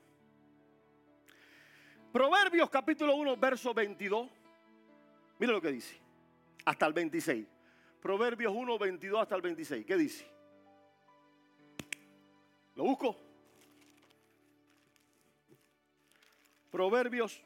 [2.14, 4.30] Proverbios capítulo 1, verso 22.
[5.38, 6.00] Mira lo que dice.
[6.64, 7.46] Hasta el 26.
[8.02, 9.86] Proverbios 1, 22 hasta el 26.
[9.86, 10.26] ¿Qué dice?
[12.74, 13.18] ¿Lo busco?
[16.72, 17.44] Proverbios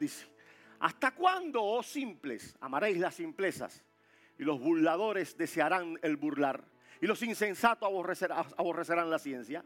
[0.00, 0.37] dice.
[0.80, 3.84] ¿Hasta cuándo, oh simples, amaréis las simplezas?
[4.38, 6.64] Y los burladores desearán el burlar.
[7.00, 7.88] Y los insensatos
[8.56, 9.64] aborrecerán, la ciencia.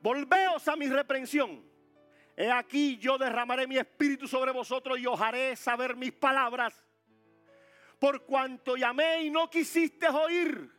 [0.00, 1.62] Volveos a mi reprensión.
[2.36, 6.84] He aquí yo derramaré mi espíritu sobre vosotros y os haré saber mis palabras.
[7.98, 10.70] Por cuanto llamé y no quisiste oír,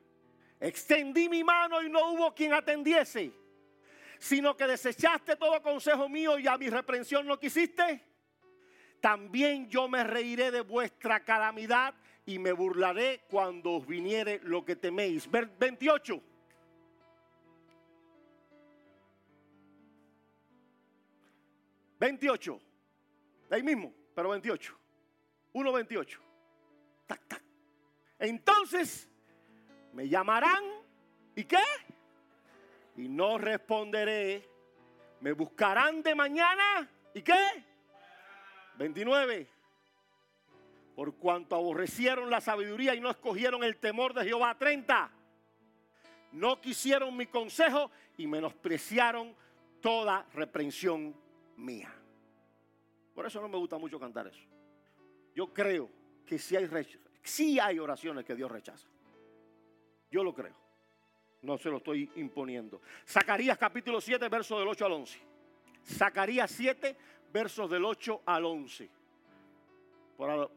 [0.59, 3.33] extendí mi mano y no hubo quien atendiese.
[4.19, 8.03] sino que desechaste todo consejo mío y a mi reprensión no quisiste,
[9.01, 11.93] también yo me reiré de vuestra calamidad
[12.25, 15.29] y me burlaré cuando os viniere lo que teméis.
[15.29, 16.21] 28.
[21.99, 22.59] ¿28?
[23.49, 24.77] ahí mismo, pero 28.
[25.53, 26.19] 1.28.
[27.07, 27.43] Tac, tac.
[28.19, 29.09] Entonces
[29.93, 30.63] me llamarán
[31.35, 31.63] y qué?
[32.97, 34.47] Y no responderé.
[35.21, 37.68] Me buscarán de mañana y qué?
[38.79, 39.47] 29.
[40.95, 44.57] Por cuanto aborrecieron la sabiduría y no escogieron el temor de Jehová.
[44.57, 45.11] 30.
[46.31, 49.35] No quisieron mi consejo y menospreciaron
[49.81, 51.13] toda reprensión
[51.57, 51.93] mía.
[53.13, 54.43] Por eso no me gusta mucho cantar eso.
[55.35, 55.89] Yo creo
[56.25, 56.69] que si hay,
[57.21, 58.87] sí hay oraciones que Dios rechaza.
[60.09, 60.55] Yo lo creo.
[61.41, 62.81] No se lo estoy imponiendo.
[63.05, 65.19] Zacarías capítulo 7, versos del 8 al 11.
[65.85, 66.95] Zacarías 7,
[67.31, 68.89] versos del 8 al 11.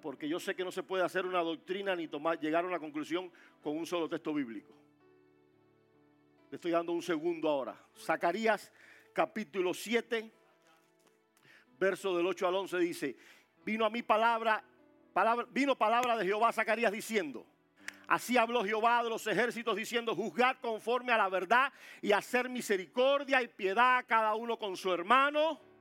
[0.01, 2.81] Porque yo sé que no se puede hacer una doctrina ni tomar, llegar a una
[2.81, 3.31] conclusión
[3.63, 4.73] con un solo texto bíblico.
[6.51, 7.81] Le estoy dando un segundo ahora.
[7.97, 8.73] Zacarías
[9.13, 10.31] capítulo 7,
[11.79, 13.17] verso del 8 al 11 dice,
[13.65, 14.65] vino a palabra,
[15.13, 17.47] palabra, vino palabra de Jehová a Zacarías diciendo,
[18.09, 23.43] así habló Jehová de los ejércitos diciendo, juzgad conforme a la verdad y hacer misericordia
[23.43, 25.72] y piedad a cada uno con su hermano.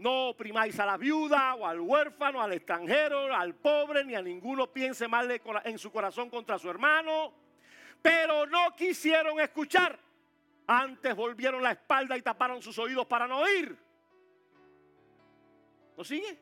[0.00, 4.72] No oprimáis a la viuda o al huérfano, al extranjero, al pobre, ni a ninguno
[4.72, 5.30] piense mal
[5.62, 7.34] en su corazón contra su hermano.
[8.00, 9.98] Pero no quisieron escuchar.
[10.66, 13.76] Antes volvieron la espalda y taparon sus oídos para no oír
[15.98, 16.38] ¿Lo sigue?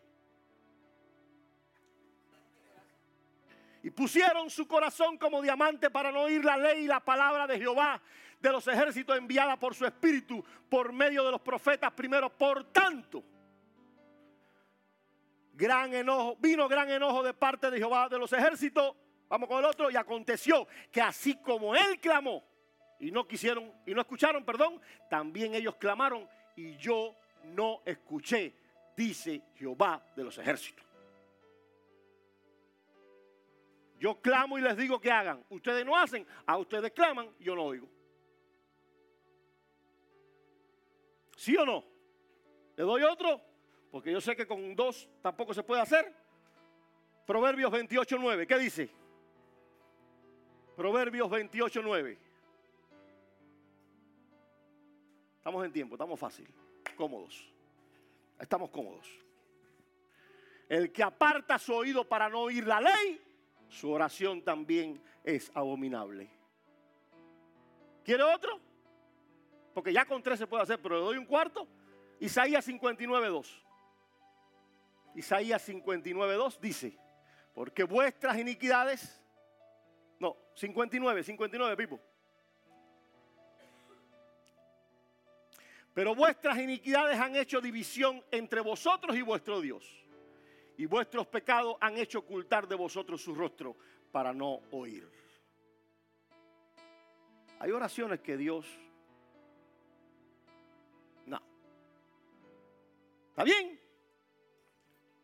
[3.82, 7.58] Y pusieron su corazón como diamante para no oír la ley y la palabra de
[7.58, 8.00] Jehová
[8.38, 12.30] de los ejércitos enviada por su espíritu por medio de los profetas primero.
[12.30, 13.24] Por tanto,
[15.58, 18.94] gran enojo, vino gran enojo de parte de Jehová de los ejércitos.
[19.28, 19.90] Vamos con el otro.
[19.90, 22.44] Y aconteció que así como él clamó
[23.00, 28.54] y no quisieron y no escucharon, perdón, también ellos clamaron y yo no escuché
[28.96, 30.84] dice Jehová de los ejércitos.
[33.98, 35.44] Yo clamo y les digo que hagan.
[35.50, 37.88] Ustedes no hacen, a ustedes claman, yo no oigo.
[41.36, 41.84] ¿Sí o no?
[42.76, 43.47] ¿Le doy otro?
[43.90, 46.12] Porque yo sé que con dos tampoco se puede hacer.
[47.26, 48.88] Proverbios 28.9, ¿qué dice?
[50.76, 52.16] Proverbios 28.9.
[55.38, 56.46] Estamos en tiempo, estamos fácil,
[56.96, 57.50] cómodos.
[58.38, 59.08] Estamos cómodos.
[60.68, 63.20] El que aparta su oído para no oír la ley,
[63.68, 66.28] su oración también es abominable.
[68.04, 68.60] ¿Quiere otro?
[69.74, 71.66] Porque ya con tres se puede hacer, pero le doy un cuarto.
[72.20, 73.67] Isaías 59.2.
[75.18, 76.96] Isaías 59.2 dice,
[77.52, 79.20] porque vuestras iniquidades,
[80.20, 82.00] no, 59, 59, Pipo.
[85.92, 89.84] Pero vuestras iniquidades han hecho división entre vosotros y vuestro Dios.
[90.76, 93.76] Y vuestros pecados han hecho ocultar de vosotros su rostro
[94.12, 95.10] para no oír.
[97.58, 98.66] Hay oraciones que Dios...
[101.26, 101.42] No.
[103.30, 103.77] ¿Está bien?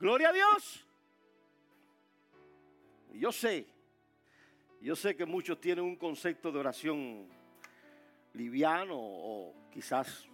[0.05, 0.87] Gloria a Dios.
[3.15, 3.67] Yo sé,
[4.83, 7.27] yo sé que muchos tienen un concepto de oración
[8.35, 10.29] liviano o quizás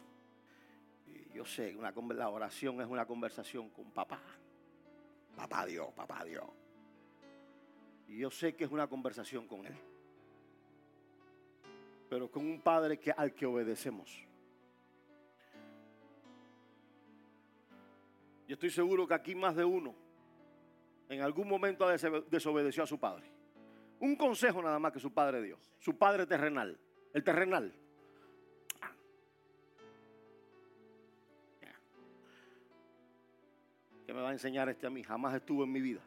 [1.33, 4.21] yo sé, una, la oración es una conversación con papá.
[5.37, 6.49] Papá Dios, papá Dios.
[8.09, 9.77] Y yo sé que es una conversación con Él.
[12.09, 14.30] Pero con un Padre que, al que obedecemos.
[18.51, 19.95] Yo estoy seguro que aquí más de uno
[21.09, 23.31] en algún momento desobedeció a su padre.
[24.01, 25.57] Un consejo nada más que su padre dio.
[25.79, 26.77] Su padre terrenal.
[27.15, 27.73] El terrenal.
[34.09, 35.05] me va a enseñar este a mí?
[35.05, 36.01] Jamás estuvo en mi vida.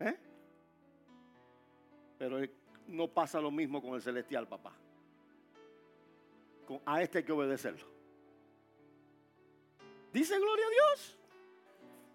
[0.00, 0.16] ¿Eh?
[2.16, 2.38] Pero
[2.86, 4.72] no pasa lo mismo con el celestial, papá.
[6.86, 7.93] a este hay que obedecerlo.
[10.14, 11.18] Dice gloria a Dios.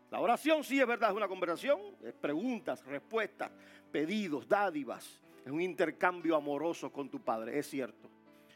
[0.09, 3.51] La oración sí es verdad, es una conversación, es preguntas, respuestas,
[3.91, 5.19] pedidos, dádivas.
[5.45, 8.09] Es un intercambio amoroso con tu Padre, es cierto.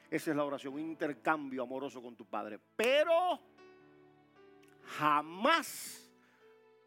[0.09, 2.57] Esa es la oración, un intercambio amoroso con tu Padre.
[2.77, 3.37] Pero
[4.97, 6.09] jamás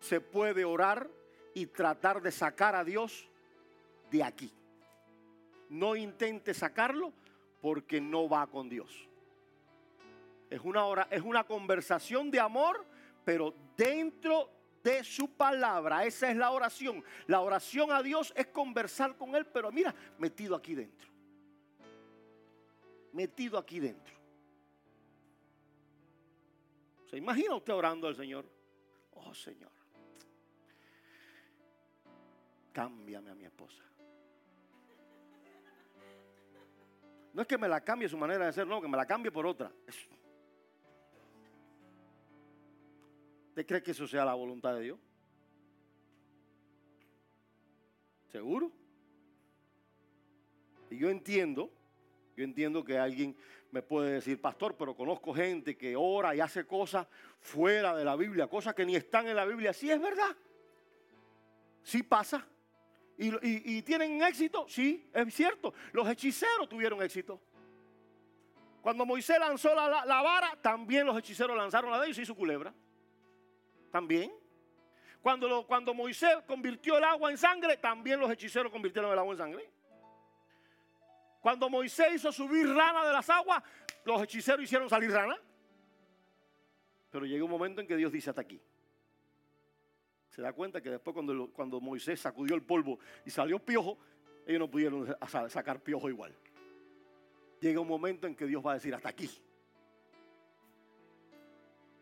[0.00, 1.11] se puede orar
[1.52, 3.28] y tratar de sacar a Dios
[4.11, 4.50] de aquí.
[5.68, 7.12] No intente sacarlo
[7.61, 9.05] porque no va con Dios.
[10.49, 12.84] Es una, hora, es una conversación de amor,
[13.24, 14.51] pero dentro
[14.82, 16.05] de su palabra.
[16.05, 17.03] Esa es la oración.
[17.26, 21.09] La oración a Dios es conversar con Él, pero mira, metido aquí dentro.
[23.12, 24.14] Metido aquí dentro.
[27.11, 28.44] ¿Se imagina usted orando al Señor?
[29.12, 29.70] Oh Señor,
[32.72, 33.82] cámbiame a mi esposa.
[37.32, 39.32] No es que me la cambie su manera de ser, no, que me la cambie
[39.32, 39.72] por otra.
[43.57, 44.98] ¿Usted cree que eso sea la voluntad de Dios?
[48.30, 48.70] ¿Seguro?
[50.90, 51.72] Y yo entiendo,
[52.36, 53.34] yo entiendo que alguien
[53.70, 57.07] me puede decir, pastor, pero conozco gente que ora y hace cosas
[57.40, 59.72] fuera de la Biblia, cosas que ni están en la Biblia.
[59.72, 60.36] Sí, es verdad.
[61.82, 62.46] Sí pasa.
[63.16, 64.66] ¿Y, tienen éxito?
[64.68, 65.72] Sí, es cierto.
[65.94, 67.40] Los hechiceros tuvieron éxito.
[68.82, 72.74] Cuando Moisés lanzó la, vara, también los hechiceros lanzaron la de ellos y hizo culebra.
[73.97, 74.30] También.
[75.22, 79.38] Cuando, cuando Moisés convirtió el agua en sangre, también los hechiceros convirtieron el agua en
[79.38, 79.70] sangre.
[81.40, 83.62] Cuando Moisés hizo subir rana de las aguas,
[84.05, 85.38] los hechiceros hicieron salir rana.
[87.11, 88.61] Pero llega un momento en que Dios dice hasta aquí
[90.28, 93.97] se da cuenta que después cuando, cuando Moisés sacudió el polvo y salió piojo,
[94.47, 95.16] ellos no pudieron
[95.49, 96.36] sacar piojo igual.
[97.59, 99.30] Llega un momento en que Dios va a decir hasta aquí.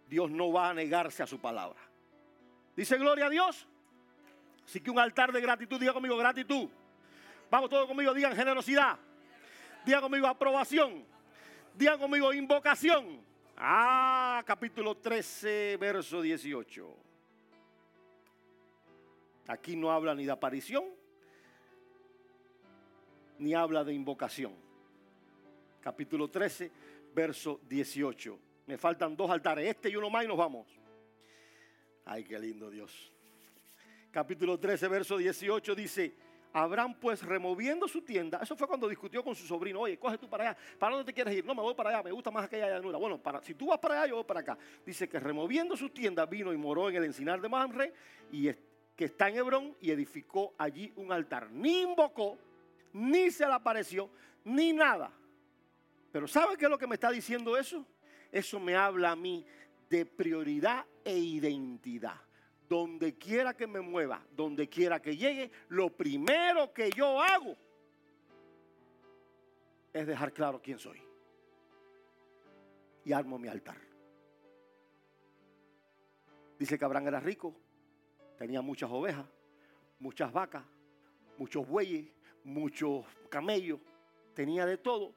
[0.09, 1.81] Dios no va a negarse a su palabra.
[2.77, 3.67] Dice gloria a Dios.
[4.65, 6.69] Así que un altar de gratitud, diga conmigo gratitud.
[7.51, 8.99] Vamos todos conmigo, digan generosidad.
[9.85, 11.05] Digan conmigo aprobación.
[11.75, 13.21] Digan conmigo invocación.
[13.57, 16.97] Ah, capítulo 13, verso 18.
[19.47, 20.85] Aquí no habla ni de aparición,
[23.39, 24.55] ni habla de invocación.
[25.81, 26.71] Capítulo 13,
[27.15, 28.39] verso 18.
[28.67, 30.67] Me faltan dos altares, este y uno más y nos vamos.
[32.05, 33.13] Ay, qué lindo Dios.
[34.11, 36.15] Capítulo 13, verso 18 dice,
[36.53, 40.31] Abraham pues removiendo su tienda, eso fue cuando discutió con su sobrino, oye, coge tú
[40.31, 41.45] para allá, ¿para dónde te quieres ir?
[41.45, 42.97] No, me voy para allá, me gusta más aquella llanura.
[42.97, 44.57] Bueno, para, si tú vas para allá, yo voy para acá.
[44.87, 47.93] Dice que removiendo su tienda vino y moró en el encinar de Mamre
[48.31, 48.51] y,
[48.95, 51.51] que está en Hebrón y edificó allí un altar.
[51.51, 52.39] Ni invocó,
[52.93, 54.09] ni se le apareció,
[54.45, 55.11] ni nada.
[56.13, 57.85] Pero ¿sabe qué es lo que me está diciendo eso?
[58.31, 59.45] Eso me habla a mí
[59.89, 62.21] de prioridad e identidad.
[62.69, 67.57] Donde quiera que me mueva, donde quiera que llegue, lo primero que yo hago
[69.93, 71.01] es dejar claro quién soy.
[73.05, 73.77] Y armo mi altar.
[76.59, 77.55] Dice que Abraham era rico,
[78.37, 79.27] Tenía muchas ovejas,
[79.99, 80.65] muchas vacas,
[81.39, 82.07] muchos bueyes,
[82.43, 83.81] muchos camellos,
[84.35, 85.15] tenía de todo.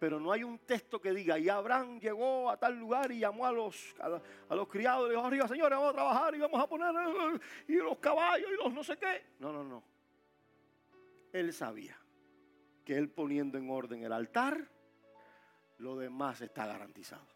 [0.00, 3.44] Pero no hay un texto que diga, y Abraham llegó a tal lugar y llamó
[3.44, 6.66] a los, a, los criados y dijo, arriba señores, vamos a trabajar y vamos a
[6.66, 6.90] poner
[7.68, 9.26] y los caballos y los no sé qué.
[9.38, 9.84] No, no, no.
[11.34, 11.98] Él sabía
[12.82, 14.70] que él poniendo en orden el altar,
[15.76, 17.26] lo demás está garantizado.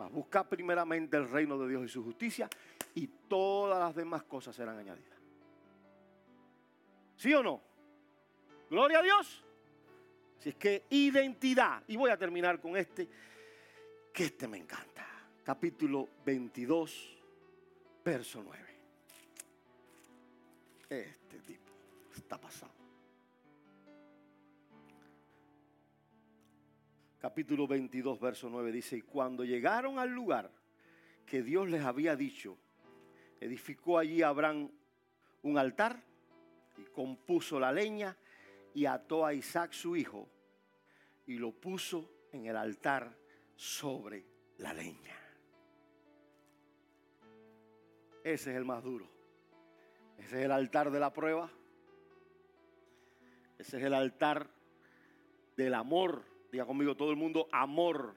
[0.00, 2.48] Va a buscar primeramente el reino de Dios y su justicia
[2.94, 5.20] y todas las demás cosas serán añadidas.
[7.16, 7.60] ¿Sí o no?
[8.70, 9.45] Gloria a Dios.
[10.38, 13.08] Si es que identidad, y voy a terminar con este,
[14.12, 15.06] que este me encanta.
[15.42, 17.18] Capítulo 22,
[18.04, 18.66] verso 9.
[20.88, 21.72] Este tipo
[22.14, 22.72] está pasado.
[27.18, 30.50] Capítulo 22, verso 9 dice, y cuando llegaron al lugar
[31.24, 32.56] que Dios les había dicho,
[33.40, 34.70] edificó allí Abraham
[35.42, 36.00] un altar
[36.76, 38.16] y compuso la leña
[38.76, 40.28] y ató a Isaac su hijo
[41.24, 43.10] y lo puso en el altar
[43.54, 44.26] sobre
[44.58, 45.16] la leña.
[48.22, 49.08] Ese es el más duro.
[50.18, 51.50] Ese es el altar de la prueba.
[53.58, 54.50] Ese es el altar
[55.56, 56.22] del amor.
[56.52, 58.14] Diga conmigo todo el mundo, amor.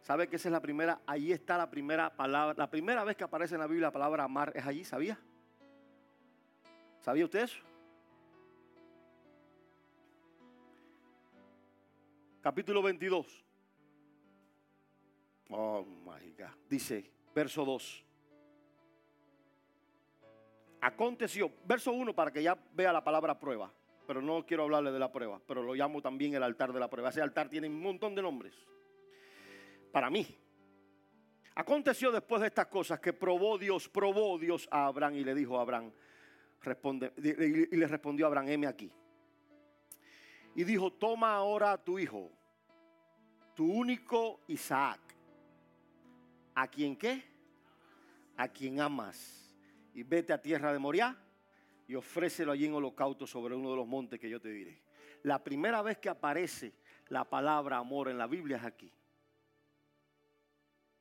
[0.00, 1.02] ¿Sabe que esa es la primera?
[1.06, 2.56] Ahí está la primera palabra.
[2.58, 5.20] La primera vez que aparece en la Biblia la palabra amar es allí, ¿sabía?
[6.98, 7.67] ¿Sabía usted eso?
[12.40, 13.44] Capítulo 22.
[15.50, 16.54] Oh my God.
[16.68, 18.04] Dice, verso 2.
[20.80, 23.72] Aconteció, verso 1 para que ya vea la palabra prueba,
[24.06, 26.88] pero no quiero hablarle de la prueba, pero lo llamo también el altar de la
[26.88, 27.08] prueba.
[27.08, 28.54] Ese altar tiene un montón de nombres
[29.90, 30.26] para mí.
[31.56, 35.58] Aconteció después de estas cosas que probó Dios, probó Dios a Abraham y le dijo
[35.58, 35.90] a Abraham,
[36.62, 38.92] responde, y le respondió a Abraham, heme aquí.
[40.54, 42.30] Y dijo, toma ahora a tu hijo,
[43.54, 45.00] tu único Isaac,
[46.54, 47.24] a quien qué?
[48.36, 49.54] A quien amas.
[49.94, 51.16] Y vete a tierra de Moriah
[51.86, 54.82] y ofrécelo allí en holocausto sobre uno de los montes que yo te diré.
[55.22, 56.74] La primera vez que aparece
[57.08, 58.92] la palabra amor en la Biblia es aquí.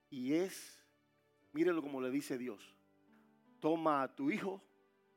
[0.10, 0.84] Y es,
[1.52, 2.76] mírenlo como le dice Dios,
[3.60, 4.64] toma a tu hijo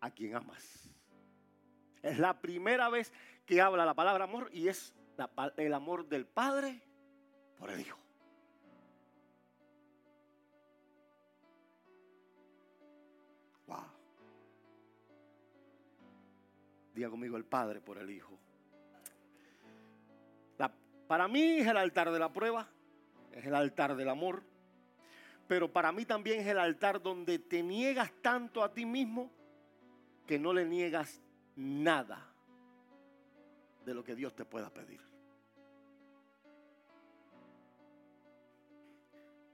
[0.01, 0.91] a quien amas.
[2.03, 3.13] Es la primera vez
[3.45, 4.95] que habla la palabra amor y es
[5.57, 6.81] el amor del Padre
[7.59, 7.99] por el Hijo.
[13.67, 13.85] Wow.
[16.95, 18.39] Diga conmigo el Padre por el Hijo.
[21.07, 22.69] para mí es el altar de la prueba,
[23.33, 24.45] es el altar del amor,
[25.49, 29.29] pero para mí también es el altar donde te niegas tanto a ti mismo
[30.25, 31.21] que no le niegas
[31.61, 32.27] nada
[33.85, 35.01] de lo que Dios te pueda pedir.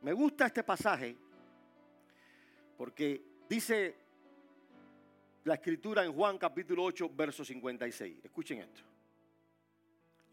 [0.02, 1.16] Me gusta este pasaje
[2.76, 3.96] porque dice
[5.44, 8.24] la escritura en Juan capítulo 8, verso 56.
[8.24, 8.82] Escuchen esto.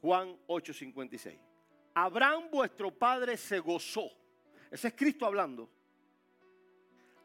[0.01, 1.39] Juan 8, 56.
[1.95, 4.11] Abraham vuestro padre se gozó.
[4.69, 5.69] Ese es Cristo hablando.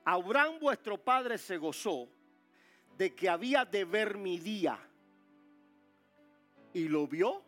[0.04, 2.08] Abraham vuestro padre se gozó
[2.98, 4.76] de que había de ver mi día.
[6.74, 7.42] Y lo vio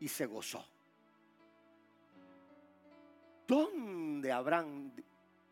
[0.00, 0.66] y se gozó.
[3.46, 4.92] ¿Dónde Abraham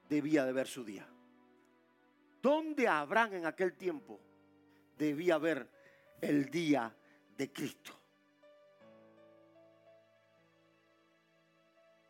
[0.08, 1.06] debía de ver su día?
[2.40, 4.18] ¿Dónde Abraham en aquel tiempo
[4.96, 5.68] debía ver
[6.22, 6.94] el día
[7.36, 7.92] de Cristo?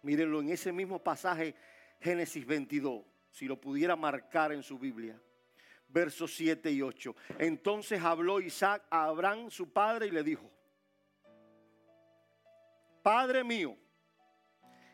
[0.02, 1.56] Mírenlo en ese mismo pasaje,
[2.00, 5.20] Génesis 22, si lo pudiera marcar en su Biblia,
[5.96, 7.16] versos 7 y 8.
[7.38, 10.50] Entonces habló Isaac a Abraham, su padre, y le dijo,
[13.02, 13.74] Padre mío,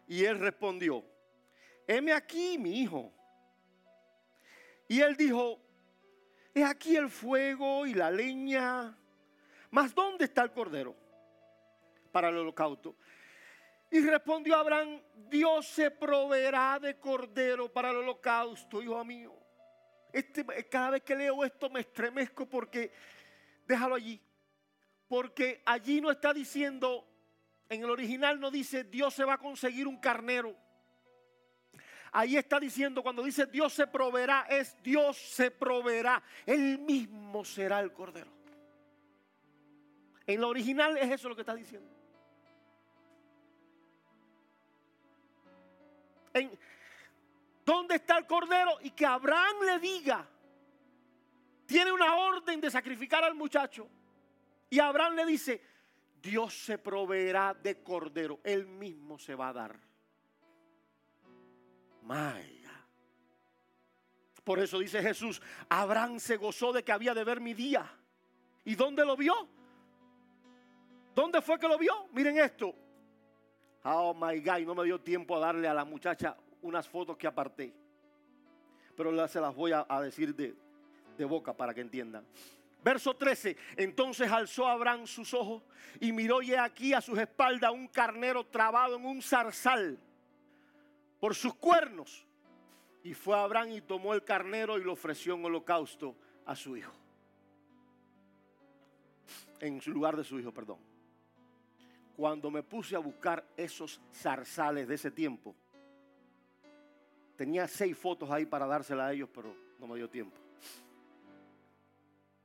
[0.06, 1.04] y él respondió,
[1.88, 3.12] heme aquí, mi hijo.
[4.86, 5.58] Y él dijo,
[6.54, 8.96] he aquí el fuego y la leña,
[9.72, 10.94] mas ¿dónde está el cordero
[12.12, 12.94] para el holocausto?
[13.90, 19.41] Y respondió Abraham, Dios se proveerá de cordero para el holocausto, hijo mío.
[20.12, 22.92] Este, cada vez que leo esto me estremezco porque,
[23.66, 24.20] déjalo allí,
[25.08, 27.06] porque allí no está diciendo
[27.72, 30.54] en el original no dice Dios se va a conseguir un carnero.
[32.14, 36.22] Ahí está diciendo, cuando dice Dios se proveerá, es Dios se proveerá.
[36.44, 38.30] Él mismo será el cordero.
[40.26, 41.88] En lo original es eso lo que está diciendo.
[46.34, 46.50] En,
[47.64, 48.78] ¿Dónde está el cordero?
[48.82, 50.28] Y que Abraham le diga,
[51.66, 53.88] tiene una orden de sacrificar al muchacho.
[54.68, 55.62] Y Abraham le dice,
[56.20, 58.40] Dios se proveerá de cordero.
[58.42, 59.80] Él mismo se va a dar.
[62.02, 62.58] Maya.
[64.42, 67.88] Por eso dice Jesús, Abraham se gozó de que había de ver mi día.
[68.64, 69.48] ¿Y dónde lo vio?
[71.14, 72.08] ¿Dónde fue que lo vio?
[72.12, 72.74] Miren esto.
[73.84, 77.26] Oh my God, no me dio tiempo a darle a la muchacha unas fotos que
[77.26, 77.72] aparté.
[78.96, 80.54] Pero se las voy a, decir de,
[81.16, 82.26] de boca para que entiendan.
[82.82, 83.56] Verso 13.
[83.76, 85.62] Entonces alzó Abraham sus ojos
[86.00, 89.98] y miró y aquí a sus espaldas un carnero trabado en un zarzal
[91.20, 92.26] por sus cuernos.
[93.04, 96.92] Y fue Abraham y tomó el carnero y lo ofreció en holocausto a su hijo.
[99.60, 100.78] En lugar de su hijo, perdón.
[102.16, 105.54] Cuando me puse a buscar esos zarzales de ese tiempo,
[107.36, 110.42] tenía seis fotos ahí para dárselas a ellos, pero no me dio tiempo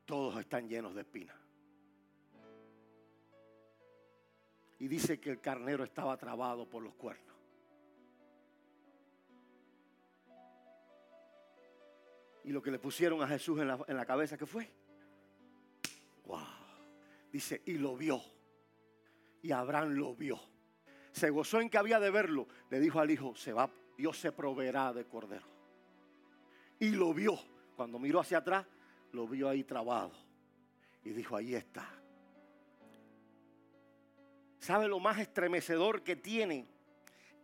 [0.07, 1.35] todos están llenos de espinas.
[4.79, 7.35] Y dice que el carnero estaba trabado por los cuernos.
[12.45, 14.71] Y lo que le pusieron a Jesús en la, en la cabeza, ¿qué fue?
[16.25, 16.39] Wow.
[17.29, 18.21] Dice, y lo vio.
[19.41, 20.39] Y Abraham lo vio.
[21.11, 22.47] Se gozó en que había de verlo.
[22.69, 25.47] Le dijo al hijo, se va, Dios se proveerá de cordero.
[26.79, 27.37] Y lo vio.
[27.75, 28.65] Cuando miró hacia atrás,
[29.11, 30.11] lo vio ahí trabado
[31.03, 31.87] y dijo, ahí está.
[34.59, 36.67] ¿Sabe lo más estremecedor que tiene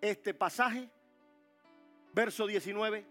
[0.02, 0.90] este pasaje?
[2.14, 3.06] Verso 19.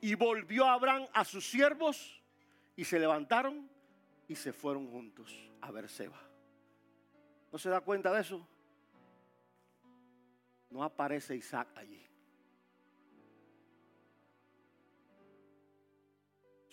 [0.00, 2.20] Y volvió Abraham a sus siervos
[2.74, 3.68] y se levantaron
[4.26, 6.20] y se fueron juntos a Berseba.
[7.52, 8.46] ¿No se da cuenta de eso?
[10.70, 12.10] No aparece Isaac allí.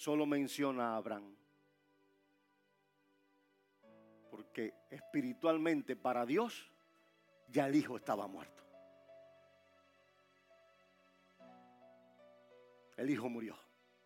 [0.07, 1.35] solo menciona a Abraham.
[4.31, 6.71] Porque espiritualmente para Dios
[7.49, 8.63] ya el hijo estaba muerto.
[12.95, 13.57] El hijo murió.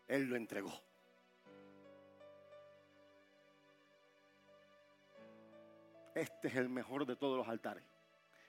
[0.07, 0.73] Él lo entregó.
[6.15, 7.90] Este es el mejor de todos los altares.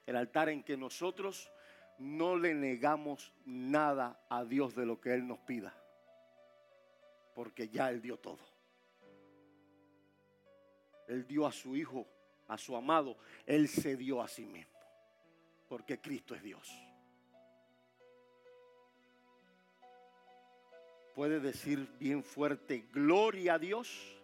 [0.07, 1.51] El altar en que nosotros
[1.99, 5.75] no le negamos nada a Dios de lo que Él nos pida.
[7.35, 8.45] Porque ya Él dio todo.
[11.09, 12.07] Él dio a su Hijo,
[12.49, 13.17] a su amado.
[13.47, 14.79] Él se dio a sí mismo.
[15.69, 16.69] Porque Cristo es Dios.
[21.15, 24.22] Puede decir bien fuerte, gloria a Dios.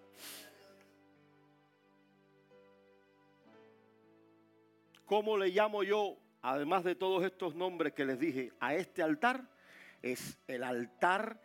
[5.08, 9.48] ¿Cómo le llamo yo, además de todos estos nombres que les dije, a este altar?
[10.02, 11.40] Es el altar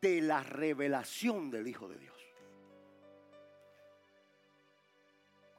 [0.00, 2.16] de la revelación del Hijo de Dios.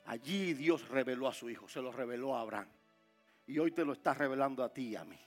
[0.06, 2.70] Allí Dios reveló a su Hijo, se lo reveló a Abraham.
[3.46, 5.20] Y hoy te lo está revelando a ti y a mí.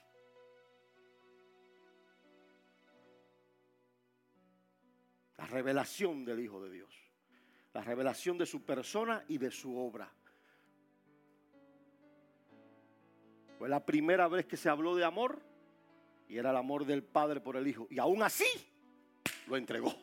[5.37, 6.95] La revelación del Hijo de Dios.
[7.73, 10.11] La revelación de su persona y de su obra.
[13.63, 15.39] Fue la primera vez que se habló de amor
[16.27, 17.87] y era el amor del Padre por el Hijo.
[17.89, 18.43] Y aún así
[19.47, 19.95] lo entregó.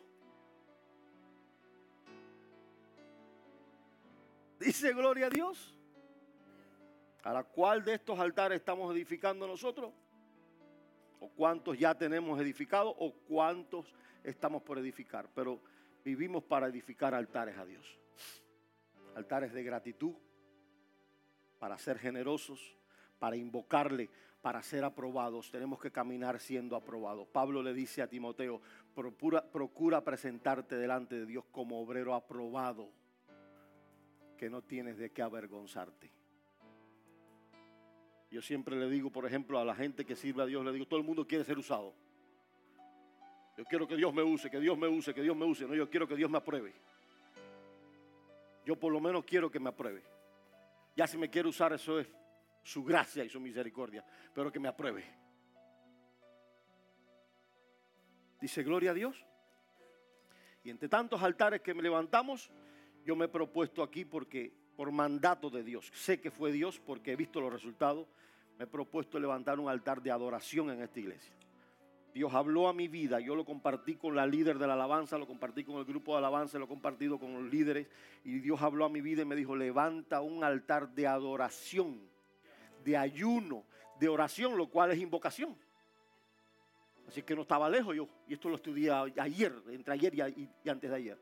[4.59, 5.77] Dice gloria a Dios.
[7.23, 9.93] ¿A la cual de estos altares estamos edificando nosotros?
[11.21, 12.95] ¿O cuántos ya tenemos edificados?
[12.99, 13.95] ¿O cuántos
[14.25, 15.29] estamos por edificar?
[15.35, 15.61] Pero
[16.03, 17.99] vivimos para edificar altares a Dios.
[19.15, 20.15] Altares de gratitud,
[21.59, 22.80] para ser generosos,
[23.21, 24.09] para invocarle,
[24.43, 25.51] para ser aprobados.
[25.53, 27.29] Tenemos que caminar siendo aprobados.
[27.29, 28.61] Pablo le dice a Timoteo,
[28.95, 32.91] procura, presentarte delante de Dios como obrero aprobado,
[34.37, 36.11] que no tienes de qué avergonzarte.
[38.31, 40.87] Yo siempre le digo, por ejemplo, a la gente que sirve a Dios, le digo,
[40.87, 41.93] todo el mundo quiere ser usado.
[43.59, 45.67] Yo quiero que Dios me use, que Dios me use, que Dios me use.
[45.67, 46.73] No, yo quiero que Dios me apruebe.
[48.65, 50.03] Yo por lo menos quiero que me apruebe.
[50.97, 52.07] Ya si me quiere usar, eso es
[52.63, 54.05] su gracia y su misericordia,
[54.35, 55.05] pero que me apruebe.
[58.41, 59.25] Dice, gloria a Dios.
[60.63, 62.51] Y entre tantos altares que me levantamos,
[63.05, 67.13] yo me he propuesto aquí porque por mandato de Dios, sé que fue Dios porque
[67.13, 68.07] he visto los resultados,
[68.59, 71.35] me he propuesto levantar un altar de adoración en esta iglesia.
[72.13, 75.27] Dios habló a mi vida, yo lo compartí con la líder de la alabanza, lo
[75.27, 77.87] compartí con el grupo de alabanza, lo he compartido con los líderes
[78.25, 82.01] y Dios habló a mi vida y me dijo, levanta un altar de adoración
[82.85, 83.65] de ayuno,
[83.99, 85.57] de oración, lo cual es invocación.
[87.07, 88.09] Así que no estaba lejos yo.
[88.29, 91.19] Y esto lo estudié ayer, entre ayer y, antes de ayer.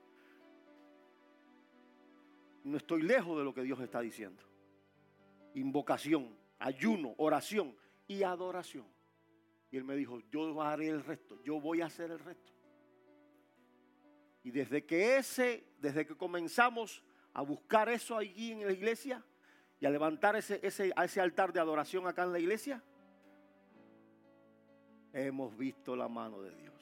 [2.64, 4.42] No estoy lejos de lo que Dios está diciendo.
[5.54, 7.74] Invocación, ayuno, oración
[8.06, 8.84] y adoración.
[9.70, 12.52] Y él me dijo, yo haré el resto, yo voy a hacer el resto.
[14.42, 17.02] Y desde que ese, desde que comenzamos
[17.32, 19.24] a buscar eso allí en la iglesia,
[19.80, 22.82] y a levantar ese, ese, a ese altar de adoración acá en la iglesia,
[25.12, 26.74] hemos visto la mano de Dios.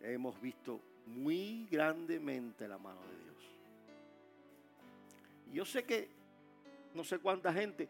[0.00, 3.24] Hemos visto muy grandemente la mano de Dios.
[5.52, 6.08] Yo sé que
[6.94, 7.88] no sé cuánta gente,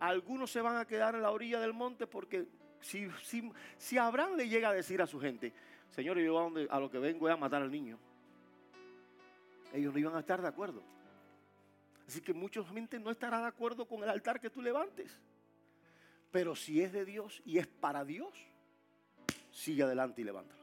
[0.00, 2.46] algunos se van a quedar en la orilla del monte porque
[2.80, 5.52] si, si, si Abraham le llega a decir a su gente,
[5.90, 7.98] Señor, yo a, donde, a lo que vengo es a matar al niño,
[9.72, 10.82] ellos no iban a estar de acuerdo.
[12.08, 15.20] Así que mucha gente no estará de acuerdo con el altar que tú levantes.
[16.30, 18.32] Pero si es de Dios y es para Dios,
[19.50, 20.62] sigue adelante y levántalo.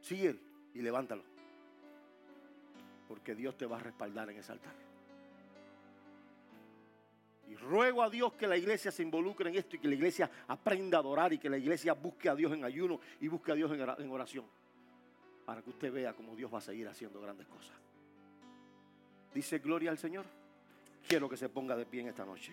[0.00, 0.40] Sigue
[0.72, 1.22] y levántalo.
[3.06, 4.74] Porque Dios te va a respaldar en ese altar.
[7.48, 10.30] Y ruego a Dios que la iglesia se involucre en esto y que la iglesia
[10.48, 13.54] aprenda a adorar y que la iglesia busque a Dios en ayuno y busque a
[13.54, 14.46] Dios en oración.
[15.44, 17.91] Para que usted vea cómo Dios va a seguir haciendo grandes cosas.
[19.34, 20.26] Dice gloria al Señor.
[21.08, 22.52] Quiero que se ponga de pie en esta noche.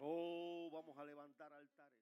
[0.00, 1.95] Oh, vamos a levantar altares.